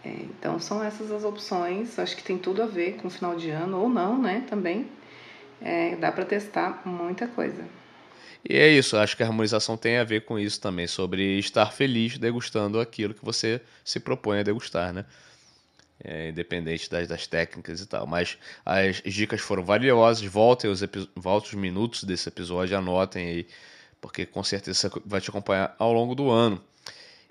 [0.03, 1.97] É, então são essas as opções.
[1.97, 4.45] Acho que tem tudo a ver com final de ano, ou não, né?
[4.49, 4.87] Também.
[5.61, 7.63] É, dá para testar muita coisa.
[8.47, 11.71] E é isso, acho que a harmonização tem a ver com isso também, sobre estar
[11.71, 15.05] feliz degustando aquilo que você se propõe a degustar, né?
[16.03, 18.05] É, independente das, das técnicas e tal.
[18.05, 20.81] Mas as dicas foram valiosas, voltem os,
[21.15, 23.47] voltem os minutos desse episódio, anotem aí,
[24.01, 26.61] porque com certeza vai te acompanhar ao longo do ano.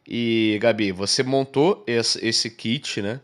[0.06, 3.20] E, Gabi, você montou esse, esse kit, né?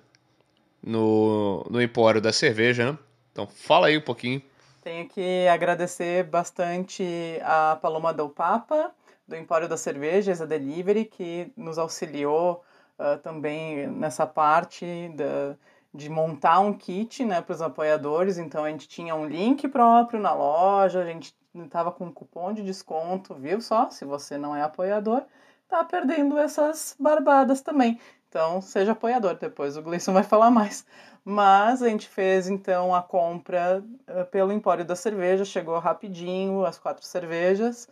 [0.83, 2.99] No, no Empório da Cerveja, né?
[3.33, 4.43] Então fala aí um pouquinho.
[4.83, 7.05] Tenho que agradecer bastante
[7.43, 8.93] a Paloma Del Papa,
[9.27, 12.65] do Empório das Cervejas, a Delivery, que nos auxiliou
[12.99, 15.55] ah, também nessa parte da,
[15.95, 18.39] de montar um kit né, para os apoiadores.
[18.39, 22.53] Então a gente tinha um link próprio na loja, a gente estava com um cupom
[22.53, 23.91] de desconto, viu só?
[23.91, 25.23] Se você não é apoiador,
[25.69, 28.01] tá perdendo essas barbadas também.
[28.29, 30.85] Então, seja apoiador, depois o Gleison vai falar mais.
[31.25, 36.79] Mas a gente fez então a compra eh, pelo Empório da Cerveja, chegou rapidinho as
[36.79, 37.89] quatro cervejas.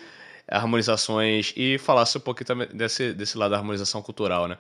[0.48, 4.58] harmonizações e falassem um pouquinho também desse, desse lado da harmonização cultural, né?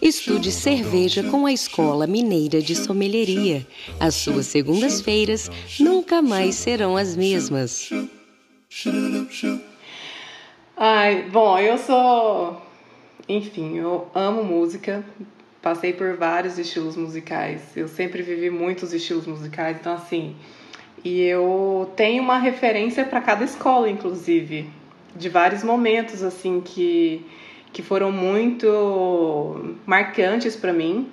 [0.00, 3.66] Estude cerveja com a Escola Mineira de Sommelieria.
[3.98, 5.50] As suas segundas-feiras
[5.80, 7.90] nunca mais serão as mesmas.
[10.76, 12.62] Ai, bom, eu sou.
[13.28, 15.04] Enfim, eu amo música.
[15.62, 17.76] Passei por vários estilos musicais.
[17.76, 20.34] Eu sempre vivi muitos estilos musicais, então assim.
[21.04, 24.68] E eu tenho uma referência para cada escola, inclusive,
[25.14, 27.24] de vários momentos assim que
[27.72, 31.10] que foram muito marcantes para mim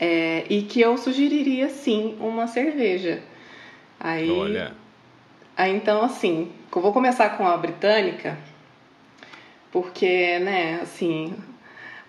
[0.00, 3.22] é, e que eu sugeriria sim uma cerveja.
[3.98, 4.72] Aí, Olha.
[5.54, 8.38] aí então assim, eu vou começar com a britânica,
[9.70, 11.34] porque né, assim,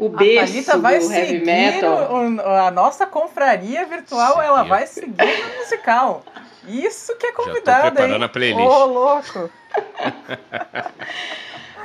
[0.05, 2.09] o A berço do vai heavy seguir metal.
[2.11, 6.23] o- a nossa confraria virtual, ela vai seguir no musical.
[6.67, 8.23] Isso que é convidada, preparando hein?
[8.23, 8.67] a playlist.
[8.67, 9.49] Ô, louco.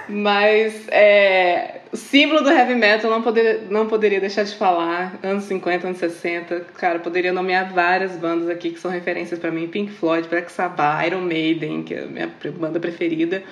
[0.08, 5.14] Mas é, o símbolo do heavy metal não, poder, não poderia deixar de falar.
[5.22, 6.60] Anos 50, anos 60.
[6.78, 11.04] Cara, poderia nomear várias bandas aqui que são referências para mim: Pink Floyd, Black Sabbath,
[11.06, 13.42] Iron Maiden, que é a minha banda preferida.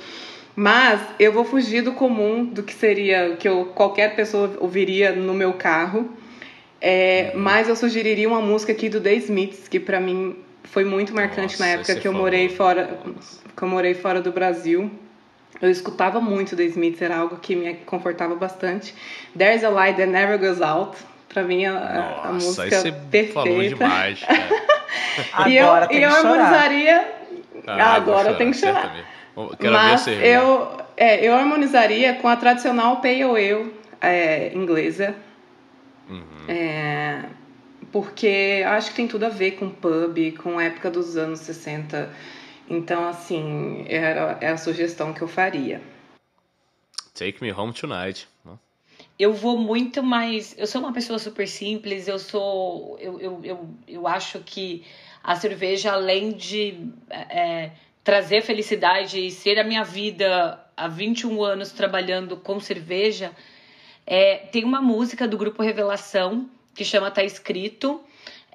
[0.56, 5.34] Mas eu vou fugir do comum, do que seria, que eu, qualquer pessoa ouviria no
[5.34, 6.08] meu carro.
[6.80, 11.14] É, mas eu sugeriria uma música aqui do The Smiths, que para mim foi muito
[11.14, 12.98] marcante na Nossa, época esse que eu é morei fora,
[13.56, 14.90] que eu morei fora do Brasil.
[15.62, 18.94] Eu escutava muito The Smiths, era algo que me confortava bastante.
[19.36, 20.98] There's a Light That Never Goes Out,
[21.28, 23.32] pra mim a, a- a Nossa, música aí você perfeita.
[23.32, 25.48] falou demais, cara.
[25.50, 27.12] e eu, Agora tem e eu harmonizaria.
[27.66, 28.94] Ah, agora tem que chorar.
[29.34, 30.26] Quero ver Mas cerveja.
[30.26, 35.14] eu, é, eu harmonizaria com a tradicional Pale Ale é, inglesa.
[36.08, 36.48] Uhum.
[36.48, 37.24] É,
[37.90, 42.10] porque acho que tem tudo a ver com pub, com a época dos anos 60.
[42.68, 45.82] Então, assim, era, é a sugestão que eu faria.
[47.14, 48.28] Take me home tonight.
[49.18, 50.56] Eu vou muito mais.
[50.58, 52.98] Eu sou uma pessoa super simples, eu sou.
[52.98, 54.84] Eu, eu, eu, eu acho que
[55.22, 57.70] a cerveja, além de é,
[58.04, 63.32] trazer felicidade e ser a minha vida há 21 anos trabalhando com cerveja,
[64.06, 68.00] é, tem uma música do grupo Revelação que chama Tá Escrito.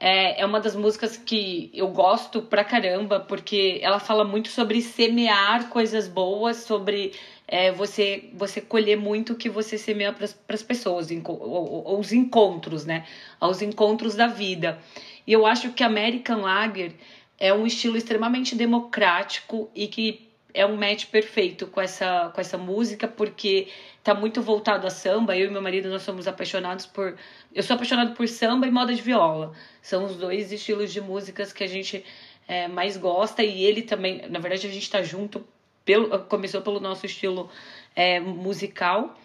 [0.02, 4.82] É, é uma das músicas que eu gosto pra caramba, porque ela fala muito sobre
[4.82, 7.14] semear coisas boas, sobre
[7.46, 12.86] é, você você colher muito o que você semeia para as pessoas, ou os encontros,
[12.86, 13.06] né?
[13.42, 14.80] Aos encontros da vida.
[15.28, 16.94] E eu acho que American Lager
[17.40, 22.58] é um estilo extremamente democrático e que é um match perfeito com essa, com essa
[22.58, 23.68] música, porque
[24.04, 25.38] tá muito voltado a samba.
[25.38, 27.16] Eu e meu marido, nós somos apaixonados por.
[27.54, 29.54] Eu sou apaixonado por samba e moda de viola.
[29.82, 32.04] São os dois estilos de músicas que a gente
[32.48, 33.44] é, mais gosta.
[33.44, 35.46] E ele também, na verdade, a gente tá junto.
[35.86, 37.50] Pelo, começou pelo nosso estilo
[37.96, 39.18] é, musical.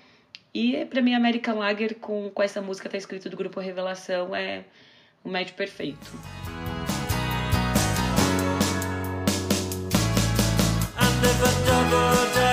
[0.53, 4.65] E pra mim, American Lager com, com essa música tá escrito do grupo Revelação é
[5.25, 6.13] o match perfeito.
[11.25, 12.44] And if a double-decker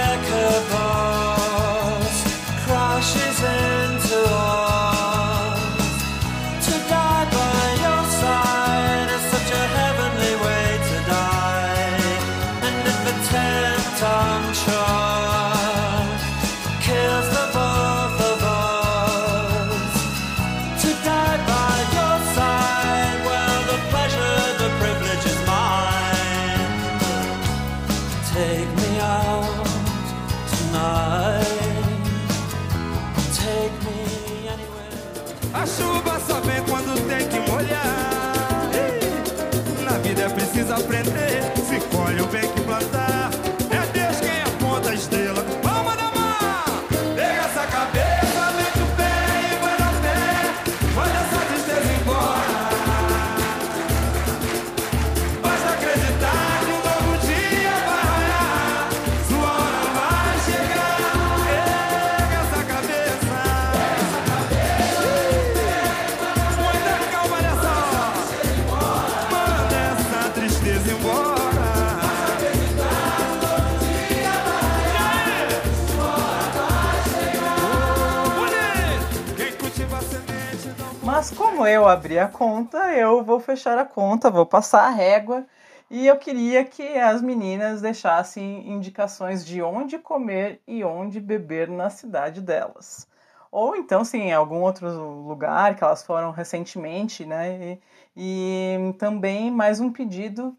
[81.62, 85.46] como eu abri a conta, eu vou fechar a conta, vou passar a régua.
[85.92, 91.92] E eu queria que as meninas deixassem indicações de onde comer e onde beber na
[91.92, 93.08] cidade delas.
[93.52, 94.88] ou então, sim, em algum outro
[95.24, 97.78] lugar que elas foram recentemente, né?
[98.16, 100.58] E, e também mais um pedido,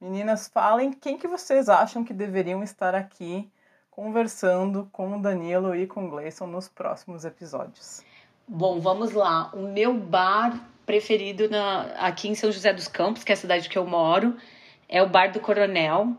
[0.00, 3.50] meninas, falem quem que vocês acham que deveriam estar aqui
[3.90, 8.07] conversando com o Danilo e com o Gleison nos próximos episódios.
[8.50, 9.50] Bom, vamos lá.
[9.52, 13.68] O meu bar preferido na, aqui em São José dos Campos, que é a cidade
[13.68, 14.34] que eu moro,
[14.88, 16.16] é o Bar do Coronel.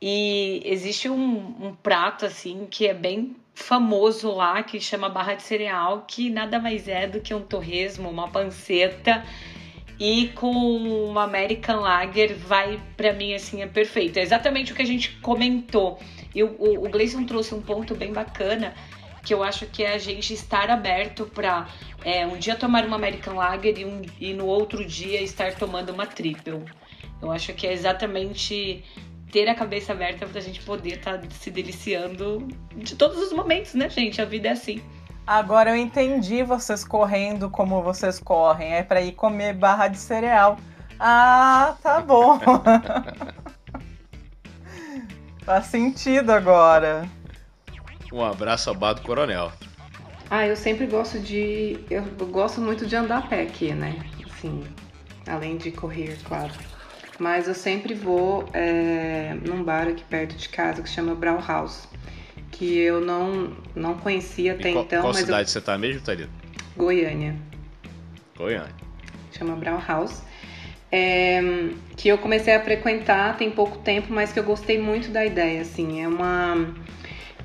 [0.00, 5.42] E existe um, um prato assim que é bem famoso lá, que chama barra de
[5.42, 9.24] cereal, que nada mais é do que um torresmo, uma panceta
[9.98, 14.18] e com uma American Lager vai para mim assim é perfeito.
[14.18, 15.98] É exatamente o que a gente comentou.
[16.32, 18.72] E o, o, o Gleison trouxe um ponto bem bacana
[19.22, 21.68] que eu acho que é a gente estar aberto para
[22.04, 25.90] é, um dia tomar uma American Lager e, um, e no outro dia estar tomando
[25.90, 26.64] uma triple.
[27.20, 28.84] Eu acho que é exatamente
[29.30, 33.74] ter a cabeça aberta pra gente poder estar tá se deliciando de todos os momentos,
[33.74, 34.20] né, gente?
[34.20, 34.82] A vida é assim.
[35.26, 38.74] Agora eu entendi vocês correndo como vocês correm.
[38.74, 40.58] É para ir comer barra de cereal.
[40.98, 42.40] Ah, tá bom.
[45.44, 47.08] Faz sentido agora.
[48.12, 49.52] Um abraço ao Bar do Coronel.
[50.30, 51.78] Ah, eu sempre gosto de.
[51.90, 53.94] Eu gosto muito de andar a pé aqui, né?
[54.30, 54.64] Assim,
[55.26, 56.50] além de correr, claro.
[57.18, 61.86] Mas eu sempre vou é, num bar aqui perto de casa que chama Brown House.
[62.50, 66.00] Que eu não, não conhecia até qual, então, qual mas eu- cidade você tá mesmo,
[66.02, 66.30] Thalita?
[66.76, 67.34] Goiânia.
[68.36, 68.74] Goiânia.
[69.30, 70.22] chama Brown House,
[70.90, 71.40] é,
[71.96, 75.62] que eu comecei a frequentar tem pouco tempo, mas que eu gostei muito da ideia,
[75.62, 76.66] assim, é uma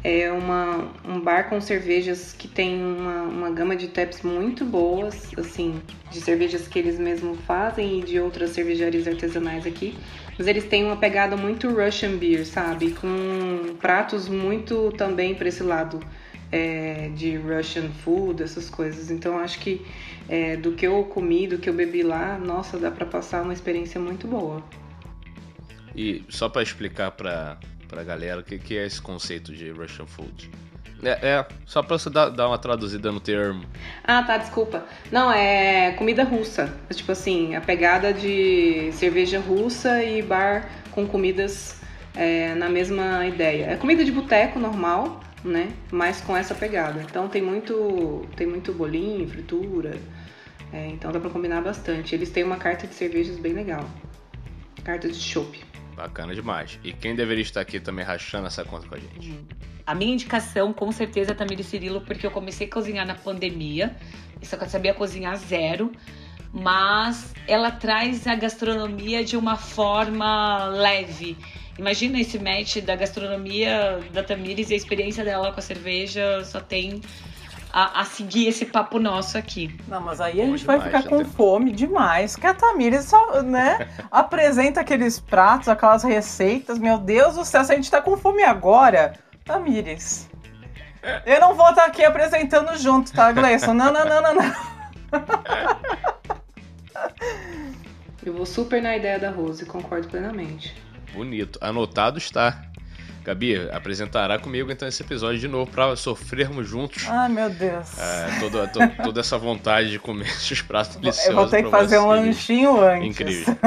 [0.09, 5.29] é uma, um bar com cervejas que tem uma, uma gama de taps muito boas,
[5.37, 9.97] assim, de cervejas que eles mesmos fazem e de outras cervejarias artesanais aqui.
[10.37, 12.91] Mas eles têm uma pegada muito Russian beer, sabe?
[12.91, 15.99] Com pratos muito também para esse lado
[16.53, 19.11] é, de Russian food, essas coisas.
[19.11, 19.85] Então acho que
[20.29, 23.51] é, do que eu comi, do que eu bebi lá, nossa, dá para passar uma
[23.51, 24.63] experiência muito boa.
[25.93, 27.57] E só pra explicar pra,
[27.88, 30.49] pra galera o que, que é esse conceito de Russian food.
[31.03, 33.63] É, é só pra você dar, dar uma traduzida no termo.
[34.03, 34.83] Ah, tá, desculpa.
[35.11, 36.73] Não, é comida russa.
[36.89, 41.79] É Tipo assim, a pegada de cerveja russa e bar com comidas
[42.15, 43.65] é, na mesma ideia.
[43.71, 45.69] É comida de boteco normal, né?
[45.91, 47.01] Mas com essa pegada.
[47.03, 49.95] Então tem muito, tem muito bolinho, fritura.
[50.73, 52.15] É, então dá pra combinar bastante.
[52.15, 53.88] Eles têm uma carta de cervejas bem legal.
[54.83, 55.63] Carta de chopp.
[55.97, 56.79] Bacana demais.
[56.83, 59.33] E quem deveria estar aqui também rachando essa conta com a gente?
[59.83, 63.95] A minha indicação, com certeza, é Tamiri Cirilo, porque eu comecei a cozinhar na pandemia,
[64.43, 65.91] só que eu sabia cozinhar zero,
[66.53, 71.35] mas ela traz a gastronomia de uma forma leve.
[71.79, 76.59] Imagina esse match da gastronomia da Tamires e a experiência dela com a cerveja só
[76.59, 77.01] tem
[77.78, 79.80] a, a seguir esse papo nosso aqui.
[79.88, 82.32] Não, mas aí a gente demais, vai ficar com tem- fome demais.
[82.32, 86.80] Porque a Tamires só, né, apresenta aqueles pratos, aquelas receitas.
[86.80, 89.13] Meu Deus do céu, se a gente tá com fome agora,
[89.45, 90.28] Tamires.
[91.23, 93.75] Eu não vou estar aqui apresentando junto, tá, Gleison?
[93.75, 94.55] Não, não, não, não, não.
[98.25, 100.75] Eu vou super na ideia da Rose, concordo plenamente.
[101.13, 101.59] Bonito.
[101.61, 102.66] Anotado está.
[103.28, 107.05] Gabi, apresentará comigo então esse episódio de novo pra sofrermos juntos.
[107.09, 107.99] Ai, meu Deus.
[107.99, 111.30] É, toda, to- toda essa vontade de comer esses pratos deliciosos.
[111.30, 113.05] Eu vou ter que fazer um lanchinho antes.
[113.09, 113.57] Incrível.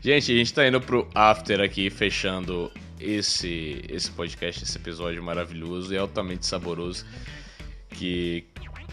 [0.00, 5.92] Gente, a gente tá indo pro after aqui, fechando esse, esse podcast, esse episódio maravilhoso
[5.92, 7.04] e altamente saboroso.
[7.90, 8.46] Que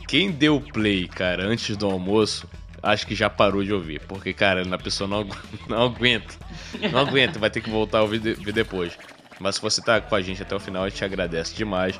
[0.09, 2.49] quem deu play, cara, antes do almoço,
[2.83, 4.01] acho que já parou de ouvir.
[4.01, 5.25] Porque, cara, a pessoa não,
[5.67, 6.35] não aguenta.
[6.91, 8.97] Não aguenta, vai ter que voltar a ouvir de- ver depois.
[9.39, 11.99] Mas se você tá com a gente até o final, a gente agradece demais.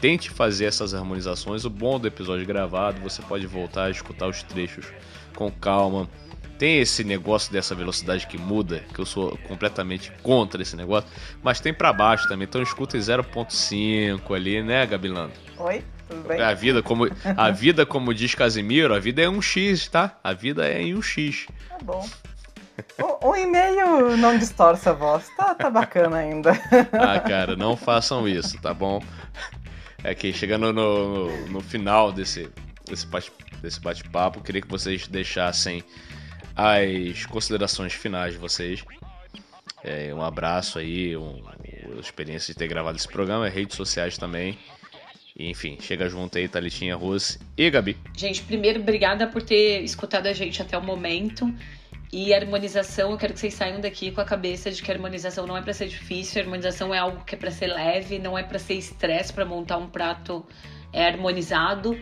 [0.00, 1.64] Tente fazer essas harmonizações.
[1.64, 4.86] O bom do episódio gravado, você pode voltar a escutar os trechos
[5.34, 6.08] com calma.
[6.58, 11.08] Tem esse negócio dessa velocidade que muda, que eu sou completamente contra esse negócio,
[11.42, 15.32] mas tem pra baixo também, então escuta em 0.5 ali, né, Gabilando?
[15.58, 16.40] Oi, tudo bem?
[16.40, 17.06] A vida, como
[17.36, 20.18] a vida, como diz Casimiro, a vida é um X, tá?
[20.22, 21.46] A vida é em um X.
[21.68, 22.08] Tá bom.
[23.22, 25.28] O e-mail não distorce a voz.
[25.36, 26.52] Tá, tá bacana ainda.
[26.92, 29.00] Ah, cara, não façam isso, tá bom?
[30.04, 32.48] É que chegando no, no, no final desse,
[32.88, 35.82] desse bate- desse bate-papo, queria que vocês deixassem
[36.58, 38.84] as considerações finais de vocês.
[39.84, 44.58] É, um abraço aí, um, a experiência de ter gravado esse programa, redes sociais também.
[45.38, 47.96] Enfim, chega junto aí, Thalitinha Rose e Gabi.
[48.16, 51.48] Gente, primeiro, obrigada por ter escutado a gente até o momento.
[52.12, 55.56] E harmonização, eu quero que vocês saiam daqui com a cabeça de que harmonização não
[55.56, 58.58] é para ser difícil, harmonização é algo que é para ser leve, não é para
[58.58, 60.44] ser estresse para montar um prato
[60.92, 61.96] é harmonizado.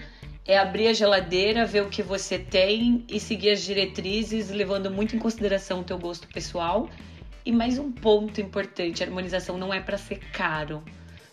[0.47, 5.16] É abrir a geladeira, ver o que você tem e seguir as diretrizes, levando muito
[5.16, 6.89] em consideração o teu gosto pessoal.
[7.44, 10.82] E mais um ponto importante, a harmonização não é para ser caro,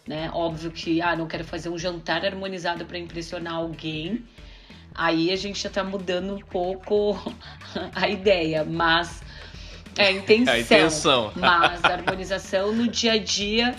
[0.07, 0.30] né?
[0.34, 4.23] Óbvio que, ah, não quero fazer um jantar harmonizado para impressionar alguém,
[4.95, 7.18] Aí a gente já tá mudando um pouco
[7.95, 9.22] a ideia, mas
[9.98, 10.53] é a intenção.
[10.53, 11.31] A intenção.
[11.35, 13.76] Mas a harmonização no dia a dia.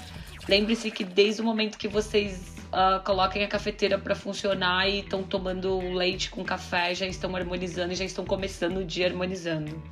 [0.49, 5.23] Lembre-se que desde o momento que vocês uh, coloquem a cafeteira para funcionar e estão
[5.23, 9.83] tomando leite com café, já estão harmonizando e já estão começando o dia harmonizando.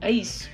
[0.00, 0.50] É isso.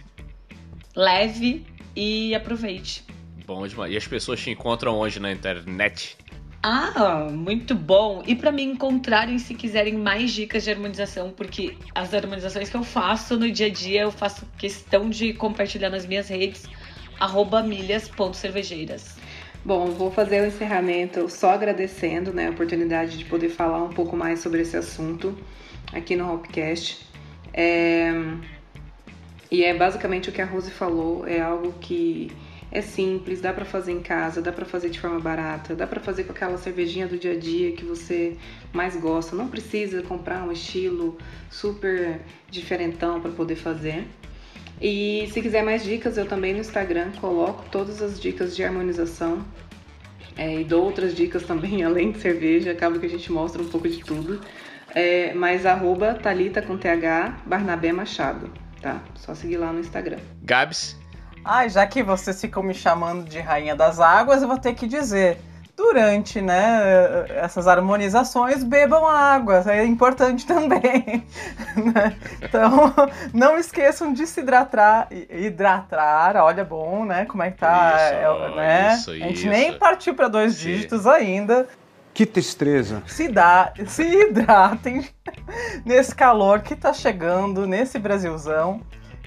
[0.95, 1.67] Leve
[1.97, 3.05] e aproveite.
[3.47, 3.93] Bom demais.
[3.93, 6.17] E as pessoas te encontram onde na internet?
[6.63, 8.23] Ah, muito bom.
[8.27, 12.83] E para me encontrarem se quiserem mais dicas de harmonização, porque as harmonizações que eu
[12.83, 16.67] faço no dia a dia, eu faço questão de compartilhar nas minhas redes,
[17.67, 19.19] milhas.cervejeiras.
[19.65, 24.15] Bom, vou fazer o encerramento só agradecendo né, a oportunidade de poder falar um pouco
[24.15, 25.35] mais sobre esse assunto
[25.91, 27.09] aqui no Hopcast.
[27.51, 28.13] É...
[29.51, 32.31] E é basicamente o que a Rose falou, é algo que
[32.71, 36.01] é simples, dá para fazer em casa, dá para fazer de forma barata, dá para
[36.01, 38.37] fazer com aquela cervejinha do dia a dia que você
[38.71, 39.35] mais gosta.
[39.35, 41.17] Não precisa comprar um estilo
[41.51, 42.21] super
[42.51, 44.07] diferentão para poder fazer.
[44.81, 49.45] E se quiser mais dicas, eu também no Instagram coloco todas as dicas de harmonização
[50.37, 53.69] é, e dou outras dicas também, além de cerveja, acaba que a gente mostra um
[53.69, 54.41] pouco de tudo.
[54.95, 59.03] É, mas arroba Thalita com TH Barnabé Machado, tá?
[59.17, 60.19] Só seguir lá no Instagram.
[60.43, 60.97] Gabs,
[61.45, 64.87] Ai, já que vocês ficam me chamando de rainha das águas, eu vou ter que
[64.87, 65.39] dizer.
[65.77, 71.27] Durante né, essas harmonizações, bebam água, é importante também.
[71.77, 72.17] né?
[72.41, 72.95] Então,
[73.33, 75.09] não esqueçam de se hidratar.
[75.11, 77.25] Hidratar, olha bom, né?
[77.25, 77.97] Como é que tá?
[77.97, 78.95] Isso, é, né?
[78.95, 79.49] isso, A gente isso.
[79.49, 80.63] nem partiu para dois Sim.
[80.65, 81.67] dígitos ainda.
[82.13, 83.03] Que tristeza.
[83.09, 85.05] Se, dá, se hidratem
[85.85, 88.81] nesse calor que tá chegando, nesse Brasilzão.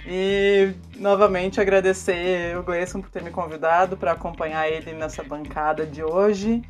[0.10, 6.02] E novamente agradecer o Gleison por ter me convidado para acompanhar ele nessa bancada de
[6.02, 6.64] hoje.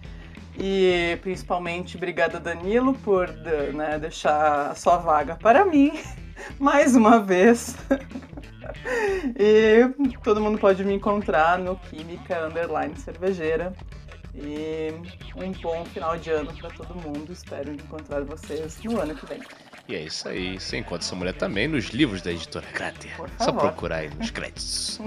[0.58, 5.94] E principalmente obrigada Danilo por né, deixar a sua vaga para mim
[6.58, 7.78] mais uma vez.
[9.38, 13.72] e todo mundo pode me encontrar no Química Underline Cervejeira.
[14.34, 14.92] E
[15.36, 17.32] um bom final de ano para todo mundo.
[17.32, 19.42] Espero encontrar vocês no ano que vem.
[19.88, 20.60] E é isso aí.
[20.60, 23.12] Você encontra essa mulher também nos livros da editora Cráter.
[23.40, 25.00] Só procurar aí nos créditos.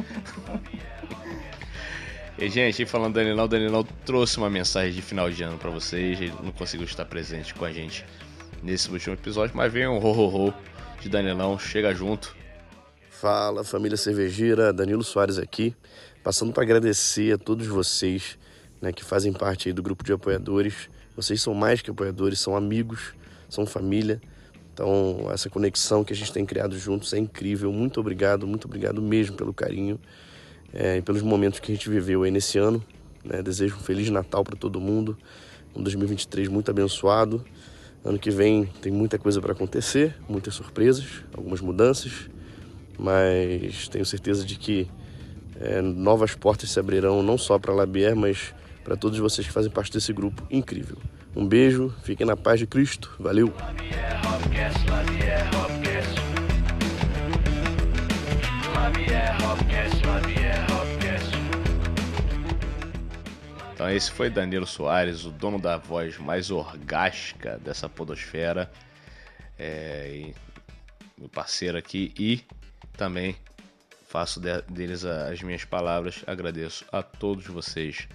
[2.39, 5.69] e, gente, falando do Danilão, o Danilão trouxe uma mensagem de final de ano pra
[5.69, 6.21] vocês.
[6.21, 8.07] Ele não conseguiu estar presente com a gente
[8.63, 10.55] nesse último episódio, mas vem um ho-ho-ho
[11.01, 11.59] de Danilão.
[11.59, 12.35] Chega junto.
[13.11, 15.77] Fala, família cervejeira, Danilo Soares aqui,
[16.25, 18.39] passando para agradecer a todos vocês
[18.81, 20.89] né, que fazem parte aí do grupo de apoiadores.
[21.15, 23.13] Vocês são mais que apoiadores, são amigos,
[23.49, 24.23] são família.
[24.73, 27.73] Então, essa conexão que a gente tem criado juntos é incrível.
[27.73, 29.99] Muito obrigado, muito obrigado mesmo pelo carinho
[30.73, 32.83] é, e pelos momentos que a gente viveu aí nesse ano.
[33.25, 33.43] né?
[33.43, 35.17] Desejo um Feliz Natal para todo mundo,
[35.75, 37.45] um 2023 muito abençoado.
[38.05, 42.31] Ano que vem tem muita coisa para acontecer, muitas surpresas, algumas mudanças,
[42.99, 44.89] mas tenho certeza de que
[45.61, 49.53] é, novas portas se abrirão não só para a Labier, mas para todos vocês que
[49.53, 50.97] fazem parte desse grupo incrível.
[51.35, 53.15] Um beijo, fiquem na paz de Cristo.
[53.19, 53.53] Valeu!
[63.75, 68.71] Então esse foi Danilo Soares, o dono da voz mais orgástica dessa podosfera.
[69.59, 70.33] É,
[71.17, 72.43] meu parceiro aqui e
[72.97, 73.37] também
[74.09, 76.23] faço de- deles as minhas palavras.
[76.27, 78.07] Agradeço a todos vocês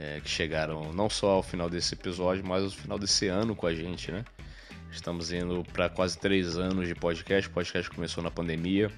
[0.00, 3.66] é, que chegaram não só ao final desse episódio, mas ao final desse ano com
[3.66, 4.24] a gente, né?
[4.90, 7.48] Estamos indo para quase três anos de podcast.
[7.48, 8.90] O podcast começou na pandemia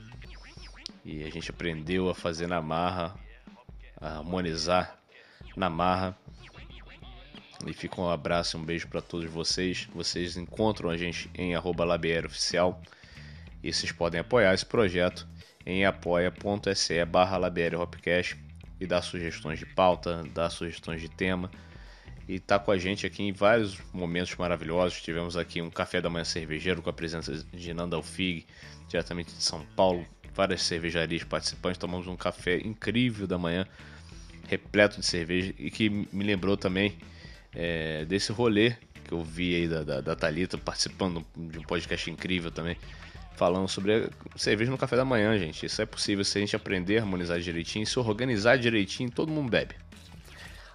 [1.04, 3.16] e a gente aprendeu a fazer na marra,
[4.00, 4.96] a harmonizar
[5.56, 6.16] na marra.
[7.66, 9.88] E fica um abraço e um beijo para todos vocês.
[9.92, 12.80] Vocês encontram a gente em arroba Labier Oficial.
[13.62, 15.26] E vocês podem apoiar esse projeto
[15.66, 17.36] em apoia.se barra
[18.82, 21.48] e dar sugestões de pauta, dar sugestões de tema.
[22.28, 25.00] E tá com a gente aqui em vários momentos maravilhosos.
[25.00, 28.44] Tivemos aqui um café da manhã cervejeiro com a presença de Nanda Alfig,
[28.88, 30.04] diretamente de São Paulo.
[30.34, 31.78] Várias cervejarias participantes.
[31.78, 33.66] Tomamos um café incrível da manhã,
[34.48, 35.54] repleto de cerveja.
[35.58, 36.98] E que me lembrou também
[37.54, 42.10] é, desse rolê que eu vi aí da, da, da Thalita participando de um podcast
[42.10, 42.76] incrível também.
[43.42, 45.66] Falando sobre cerveja no café da manhã, gente.
[45.66, 49.50] Isso é possível se a gente aprender a harmonizar direitinho, se organizar direitinho, todo mundo
[49.50, 49.74] bebe.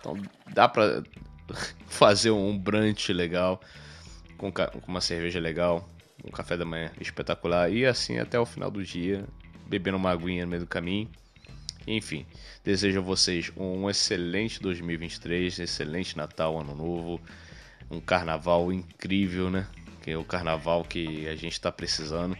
[0.02, 0.22] Então
[0.54, 1.02] dá pra
[1.88, 3.62] fazer um brunch legal,
[4.38, 4.52] com,
[4.86, 5.90] uma cerveja legal,
[6.26, 9.24] um café da manhã espetacular e assim até o final do dia,
[9.66, 11.10] bebendo uma aguinha no meio do caminho.
[11.88, 12.26] Enfim,
[12.66, 17.22] desejo a vocês um excelente 2023, excelente Natal, Ano Novo,
[17.90, 19.66] um carnaval incrível, né?
[20.02, 22.38] Que é o carnaval que a gente está precisando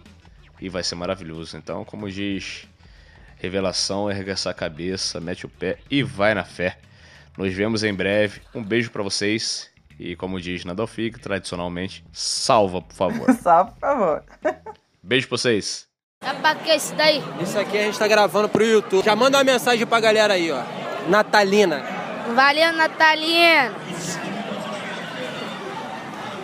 [0.60, 1.58] e vai ser maravilhoso.
[1.58, 2.68] Então, como diz,
[3.38, 6.78] revelação, erga essa cabeça, mete o pé e vai na fé.
[7.38, 8.42] Nos vemos em breve.
[8.54, 9.70] Um beijo pra vocês
[10.00, 13.34] e, como diz Nadalfic, tradicionalmente, salva, por favor.
[13.42, 14.24] Só, por favor.
[15.02, 15.88] Beijo pra vocês.
[16.22, 17.24] É pra que isso daí?
[17.42, 19.06] Isso aqui a gente tá gravando pro YouTube.
[19.06, 20.64] Já manda uma mensagem pra galera aí, ó.
[21.08, 21.84] Natalina.
[22.36, 23.74] Valeu, Natalina!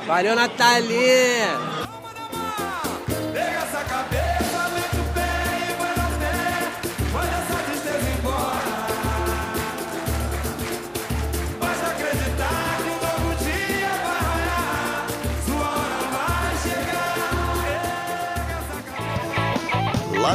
[0.06, 1.73] Valeu, Natalina!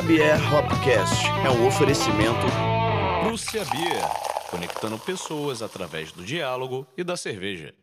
[0.09, 2.47] Labier Hopcast é um oferecimento
[3.23, 4.03] Prússia Beer,
[4.51, 7.75] conectando pessoas através do diálogo e da cerveja.